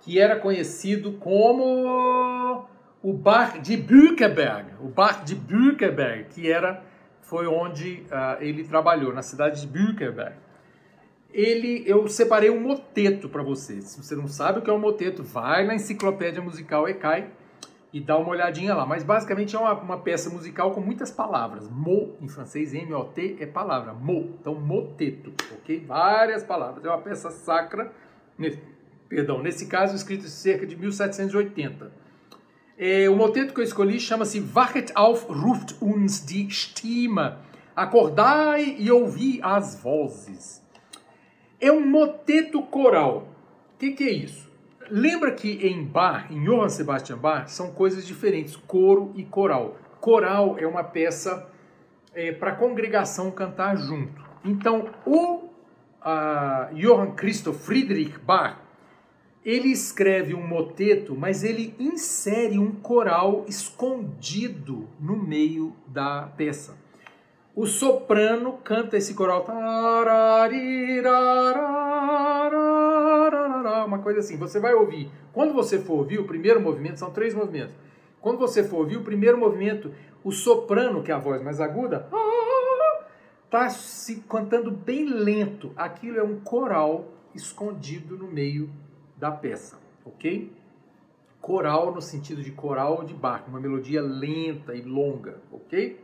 que 0.01 0.19
era 0.19 0.37
conhecido 0.37 1.13
como 1.13 2.65
o 3.01 3.13
Bach 3.13 3.59
de 3.59 3.77
Bückeberg, 3.77 4.71
o 4.81 4.87
Bach 4.87 5.23
de 5.23 5.35
Bückeberg, 5.35 6.25
que 6.29 6.49
era 6.49 6.83
foi 7.21 7.47
onde 7.47 8.05
uh, 8.11 8.41
ele 8.41 8.63
trabalhou, 8.63 9.13
na 9.13 9.21
cidade 9.21 9.61
de 9.61 9.67
Bückeberg. 9.67 10.35
Ele, 11.33 11.83
eu 11.87 12.07
separei 12.07 12.49
um 12.49 12.59
moteto 12.59 13.27
para 13.27 13.41
você. 13.41 13.81
Se 13.81 14.01
você 14.01 14.15
não 14.15 14.27
sabe 14.27 14.59
o 14.59 14.61
que 14.61 14.69
é 14.69 14.73
um 14.73 14.79
moteto, 14.79 15.23
vai 15.23 15.65
na 15.65 15.73
enciclopédia 15.73 16.41
musical 16.41 16.87
ECAI 16.87 17.27
e 17.91 17.99
dá 17.99 18.17
uma 18.17 18.29
olhadinha 18.29 18.75
lá. 18.75 18.85
Mas 18.85 19.03
basicamente 19.03 19.55
é 19.55 19.59
uma, 19.59 19.73
uma 19.73 19.97
peça 19.97 20.29
musical 20.29 20.71
com 20.71 20.79
muitas 20.79 21.09
palavras. 21.09 21.67
Mo, 21.69 22.15
em 22.21 22.27
francês, 22.27 22.73
M-O-T 22.73 23.37
é 23.39 23.45
palavra. 23.47 23.93
Mo. 23.93 24.35
Então, 24.39 24.53
moteto, 24.53 25.33
ok? 25.59 25.83
Várias 25.85 26.43
palavras. 26.43 26.85
É 26.85 26.89
uma 26.89 27.01
peça 27.01 27.31
sacra, 27.31 27.91
perdão, 29.09 29.41
nesse 29.41 29.65
caso 29.65 29.95
escrito 29.95 30.27
cerca 30.27 30.67
de 30.67 30.75
1780 30.75 32.03
é, 32.77 33.07
o 33.07 33.15
moteto 33.15 33.53
que 33.53 33.59
eu 33.59 33.63
escolhi 33.63 33.99
chama-se 33.99 34.39
Wachet 34.39 34.91
auf, 34.95 35.27
ruft 35.29 35.75
uns 35.81 36.25
die 36.25 36.49
Stimme. 36.49 37.35
Acordai 37.75 38.75
e 38.79 38.91
ouvi 38.91 39.39
as 39.41 39.79
vozes. 39.81 40.62
É 41.63 41.71
um 41.71 41.79
moteto 41.79 42.61
coral. 42.61 43.29
O 43.75 43.77
que, 43.79 43.91
que, 43.91 44.03
é 44.03 44.11
isso? 44.11 44.51
Lembra 44.89 45.31
que 45.31 45.65
em 45.65 45.81
Bach, 45.81 46.29
em 46.29 46.43
Johann 46.43 46.67
Sebastian 46.67 47.17
Bach, 47.17 47.47
são 47.47 47.71
coisas 47.71 48.05
diferentes, 48.05 48.57
coro 48.57 49.13
e 49.15 49.23
coral. 49.23 49.77
Coral 50.01 50.59
é 50.59 50.67
uma 50.67 50.83
peça 50.83 51.49
é, 52.13 52.33
para 52.33 52.51
a 52.51 52.55
congregação 52.57 53.31
cantar 53.31 53.77
junto. 53.77 54.21
Então, 54.43 54.89
o 55.05 55.35
uh, 55.35 56.73
Johann 56.73 57.11
Christoph 57.15 57.61
Friedrich 57.61 58.19
Bach 58.19 58.57
ele 59.45 59.69
escreve 59.69 60.33
um 60.33 60.45
moteto, 60.45 61.15
mas 61.15 61.45
ele 61.45 61.73
insere 61.79 62.59
um 62.59 62.73
coral 62.73 63.45
escondido 63.47 64.89
no 64.99 65.15
meio 65.15 65.73
da 65.87 66.23
peça. 66.35 66.82
O 67.55 67.67
soprano 67.67 68.53
canta 68.63 68.97
esse 68.97 69.13
coral, 69.13 69.45
uma 73.85 73.99
coisa 73.99 74.21
assim. 74.21 74.37
Você 74.37 74.59
vai 74.59 74.73
ouvir. 74.73 75.11
Quando 75.31 75.53
você 75.53 75.77
for 75.77 75.99
ouvir 75.99 76.19
o 76.19 76.25
primeiro 76.25 76.59
movimento, 76.59 76.97
são 76.97 77.11
três 77.11 77.35
movimentos. 77.35 77.75
Quando 78.19 78.39
você 78.39 78.63
for 78.63 78.77
ouvir 78.77 78.97
o 78.97 79.03
primeiro 79.03 79.37
movimento, 79.37 79.93
o 80.23 80.31
soprano, 80.31 81.03
que 81.03 81.11
é 81.11 81.13
a 81.13 81.19
voz 81.19 81.43
mais 81.43 81.61
aguda, 81.61 82.09
está 83.45 83.69
se 83.69 84.21
cantando 84.21 84.71
bem 84.71 85.05
lento. 85.05 85.71
Aquilo 85.75 86.17
é 86.17 86.23
um 86.23 86.39
coral 86.39 87.09
escondido 87.35 88.17
no 88.17 88.27
meio 88.27 88.67
da 89.15 89.29
peça, 89.31 89.77
ok? 90.03 90.51
Coral 91.39 91.93
no 91.93 92.01
sentido 92.01 92.41
de 92.41 92.51
coral 92.51 93.03
de 93.03 93.13
Bach, 93.13 93.43
uma 93.47 93.59
melodia 93.59 94.01
lenta 94.01 94.73
e 94.73 94.81
longa, 94.81 95.39
ok? 95.51 96.02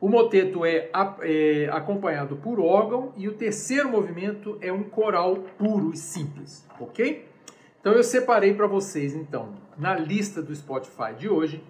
O 0.00 0.08
moteto 0.08 0.64
é, 0.64 0.90
é, 1.22 1.68
acompanhado 1.72 2.36
por 2.36 2.60
órgão 2.60 3.12
e 3.16 3.28
o 3.28 3.34
terceiro 3.34 3.88
movimento 3.88 4.58
é 4.60 4.72
um 4.72 4.82
coral 4.82 5.36
puro 5.58 5.92
e 5.92 5.96
simples, 5.96 6.66
ok? 6.78 7.28
Então 7.80 7.92
eu 7.92 8.02
separei 8.02 8.54
para 8.54 8.66
vocês, 8.66 9.14
então, 9.14 9.54
na 9.78 9.94
lista 9.94 10.42
do 10.42 10.54
Spotify 10.54 11.14
de 11.16 11.28
hoje, 11.28 11.62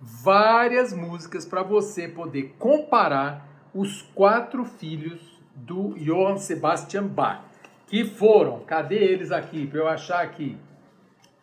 várias 0.00 0.92
músicas 0.92 1.44
para 1.44 1.62
você 1.62 2.08
poder 2.08 2.54
comparar 2.58 3.48
os 3.74 4.02
quatro 4.14 4.64
filhos 4.64 5.40
do 5.54 5.94
Johann 5.98 6.38
Sebastian 6.38 7.06
Bach 7.06 7.50
que 7.90 8.04
foram, 8.04 8.60
cadê 8.60 8.98
eles 8.98 9.32
aqui, 9.32 9.66
para 9.66 9.80
eu 9.80 9.88
achar 9.88 10.22
aqui? 10.22 10.56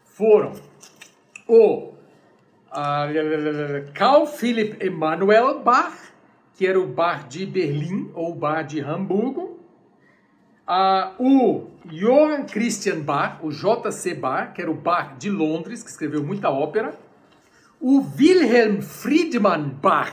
Foram 0.05 0.53
o 1.45 1.89
uh, 2.71 3.91
Carl 3.93 4.25
Philipp 4.25 4.83
Emanuel 4.83 5.59
Bach, 5.59 5.93
que 6.57 6.65
era 6.65 6.79
o 6.79 6.87
Bar 6.87 7.27
de 7.27 7.45
Berlim 7.45 8.09
ou 8.15 8.33
Bar 8.33 8.63
de 8.63 8.81
Hamburgo, 8.81 9.59
uh, 10.67 11.23
o 11.23 11.67
Johann 11.85 12.45
Christian 12.47 13.01
Bach, 13.01 13.37
o 13.43 13.51
J.C. 13.51 14.15
Bach, 14.15 14.53
que 14.53 14.61
era 14.63 14.71
o 14.71 14.73
Bar 14.73 15.17
de 15.19 15.29
Londres, 15.29 15.83
que 15.83 15.89
escreveu 15.91 16.23
muita 16.23 16.49
ópera, 16.49 16.97
o 17.79 18.03
Wilhelm 18.17 18.81
Friedmann 18.81 19.69
Bach, 19.69 20.11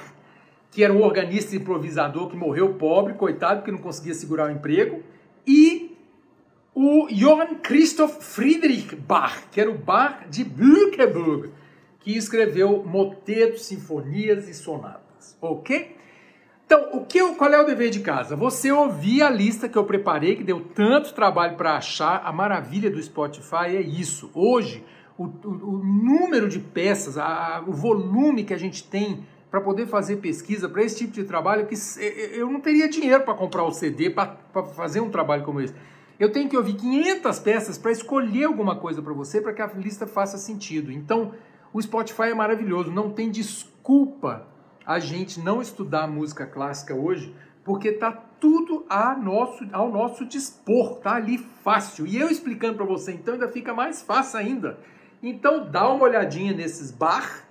que 0.70 0.84
era 0.84 0.92
um 0.92 1.02
organista 1.02 1.56
improvisador 1.56 2.28
que 2.28 2.36
morreu 2.36 2.74
pobre, 2.74 3.14
coitado, 3.14 3.60
porque 3.60 3.72
não 3.72 3.78
conseguia 3.78 4.12
segurar 4.12 4.48
o 4.48 4.52
emprego, 4.52 5.02
e 5.46 5.96
o 6.74 7.08
Johann 7.10 7.54
Christoph 7.62 8.20
Friedrich 8.20 8.94
Bach, 8.96 9.44
que 9.50 9.62
era 9.62 9.70
o 9.70 9.78
Bach 9.78 10.28
de 10.28 10.44
Bückeburg, 10.44 11.52
que 12.00 12.14
escreveu 12.14 12.84
motetos, 12.84 13.64
sinfonias 13.64 14.46
e 14.46 14.52
sonatas, 14.52 15.38
ok? 15.40 16.03
Então, 16.66 16.88
o 16.92 17.04
que, 17.04 17.20
qual 17.34 17.52
é 17.52 17.60
o 17.60 17.66
dever 17.66 17.90
de 17.90 18.00
casa? 18.00 18.34
Você 18.34 18.72
ouvir 18.72 19.22
a 19.22 19.28
lista 19.28 19.68
que 19.68 19.76
eu 19.76 19.84
preparei, 19.84 20.36
que 20.36 20.42
deu 20.42 20.60
tanto 20.60 21.12
trabalho 21.12 21.56
para 21.56 21.76
achar. 21.76 22.22
A 22.24 22.32
maravilha 22.32 22.90
do 22.90 23.02
Spotify 23.02 23.76
é 23.76 23.80
isso. 23.80 24.30
Hoje, 24.34 24.82
o, 25.18 25.24
o, 25.24 25.48
o 25.48 25.84
número 25.84 26.48
de 26.48 26.58
peças, 26.58 27.18
a, 27.18 27.62
o 27.66 27.72
volume 27.72 28.44
que 28.44 28.54
a 28.54 28.58
gente 28.58 28.82
tem 28.82 29.26
para 29.50 29.60
poder 29.60 29.86
fazer 29.86 30.16
pesquisa 30.16 30.68
para 30.68 30.82
esse 30.82 30.98
tipo 30.98 31.12
de 31.12 31.24
trabalho, 31.24 31.66
que 31.66 31.76
eu 32.32 32.50
não 32.50 32.60
teria 32.60 32.88
dinheiro 32.88 33.22
para 33.22 33.34
comprar 33.34 33.62
o 33.62 33.70
CD 33.70 34.10
para 34.10 34.36
fazer 34.74 35.00
um 35.00 35.10
trabalho 35.10 35.44
como 35.44 35.60
esse. 35.60 35.74
Eu 36.18 36.32
tenho 36.32 36.48
que 36.48 36.56
ouvir 36.56 36.74
500 36.74 37.38
peças 37.38 37.78
para 37.78 37.92
escolher 37.92 38.44
alguma 38.44 38.74
coisa 38.74 39.00
para 39.00 39.12
você, 39.12 39.40
para 39.40 39.52
que 39.52 39.62
a 39.62 39.66
lista 39.66 40.08
faça 40.08 40.38
sentido. 40.38 40.90
Então, 40.90 41.32
o 41.72 41.80
Spotify 41.80 42.30
é 42.30 42.34
maravilhoso, 42.34 42.90
não 42.90 43.10
tem 43.10 43.30
desculpa 43.30 44.53
a 44.86 44.98
gente 44.98 45.40
não 45.40 45.62
estudar 45.62 46.06
música 46.06 46.46
clássica 46.46 46.94
hoje, 46.94 47.34
porque 47.64 47.92
tá 47.92 48.12
tudo 48.12 48.84
a 48.88 49.16
nosso, 49.16 49.66
ao 49.72 49.90
nosso 49.90 50.26
dispor, 50.26 50.96
tá 50.96 51.14
ali 51.14 51.38
fácil. 51.38 52.06
E 52.06 52.18
eu 52.18 52.28
explicando 52.28 52.76
para 52.76 52.84
você, 52.84 53.12
então 53.12 53.34
ainda 53.34 53.48
fica 53.48 53.72
mais 53.72 54.02
fácil 54.02 54.38
ainda. 54.38 54.78
Então 55.22 55.70
dá 55.70 55.88
uma 55.88 56.04
olhadinha 56.04 56.52
nesses 56.52 56.90
bar, 56.90 57.44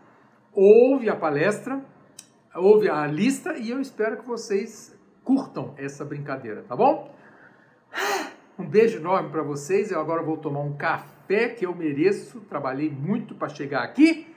ouve 0.52 1.10
a 1.10 1.16
palestra, 1.16 1.84
ouve 2.54 2.88
a 2.90 3.08
lista 3.08 3.58
e 3.58 3.72
eu 3.72 3.82
espero 3.82 4.18
que 4.18 4.28
vocês 4.28 4.96
curtam 5.24 5.74
essa 5.78 6.06
brincadeira, 6.06 6.64
tá 6.64 6.76
bom? 6.76 7.12
Um 8.58 8.68
beijo 8.68 9.00
enorme 9.00 9.32
para 9.32 9.42
vocês. 9.42 9.90
Eu 9.92 10.00
agora 10.00 10.22
vou 10.22 10.38
tomar 10.38 10.60
um 10.60 10.78
café 10.78 11.50
que 11.50 11.66
eu 11.66 11.74
mereço. 11.74 12.40
Trabalhei 12.42 12.90
muito 12.90 13.34
para 13.34 13.50
chegar 13.50 13.82
aqui. 13.82 14.33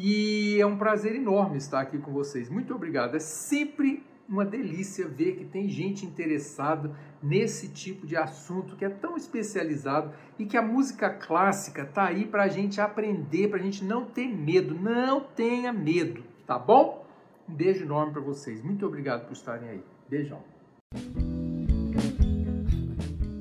E 0.00 0.60
é 0.60 0.64
um 0.64 0.78
prazer 0.78 1.16
enorme 1.16 1.58
estar 1.58 1.80
aqui 1.80 1.98
com 1.98 2.12
vocês. 2.12 2.48
Muito 2.48 2.72
obrigado. 2.72 3.16
É 3.16 3.18
sempre 3.18 4.06
uma 4.28 4.44
delícia 4.44 5.08
ver 5.08 5.32
que 5.32 5.44
tem 5.44 5.68
gente 5.68 6.06
interessada 6.06 6.94
nesse 7.20 7.68
tipo 7.68 8.06
de 8.06 8.16
assunto 8.16 8.76
que 8.76 8.84
é 8.84 8.88
tão 8.88 9.16
especializado 9.16 10.12
e 10.38 10.46
que 10.46 10.56
a 10.56 10.62
música 10.62 11.10
clássica 11.10 11.84
tá 11.84 12.04
aí 12.04 12.24
para 12.24 12.44
a 12.44 12.48
gente 12.48 12.80
aprender, 12.80 13.48
para 13.48 13.58
a 13.58 13.62
gente 13.62 13.84
não 13.84 14.04
ter 14.04 14.28
medo. 14.28 14.72
Não 14.72 15.20
tenha 15.20 15.72
medo, 15.72 16.22
tá 16.46 16.56
bom? 16.56 17.04
Um 17.48 17.54
beijo 17.54 17.84
enorme 17.84 18.12
para 18.12 18.22
vocês. 18.22 18.62
Muito 18.62 18.86
obrigado 18.86 19.26
por 19.26 19.32
estarem 19.32 19.68
aí. 19.68 19.82
Beijão. 20.08 20.38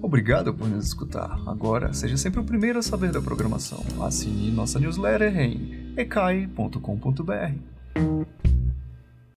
Obrigado 0.01 0.53
por 0.53 0.67
nos 0.67 0.87
escutar. 0.87 1.37
Agora, 1.45 1.93
seja 1.93 2.17
sempre 2.17 2.39
o 2.39 2.43
primeiro 2.43 2.79
a 2.79 2.81
saber 2.81 3.11
da 3.11 3.21
programação. 3.21 3.83
Assine 4.01 4.49
nossa 4.49 4.79
newsletter 4.79 5.37
em 5.37 5.76
ecai.com.br. 5.97 7.51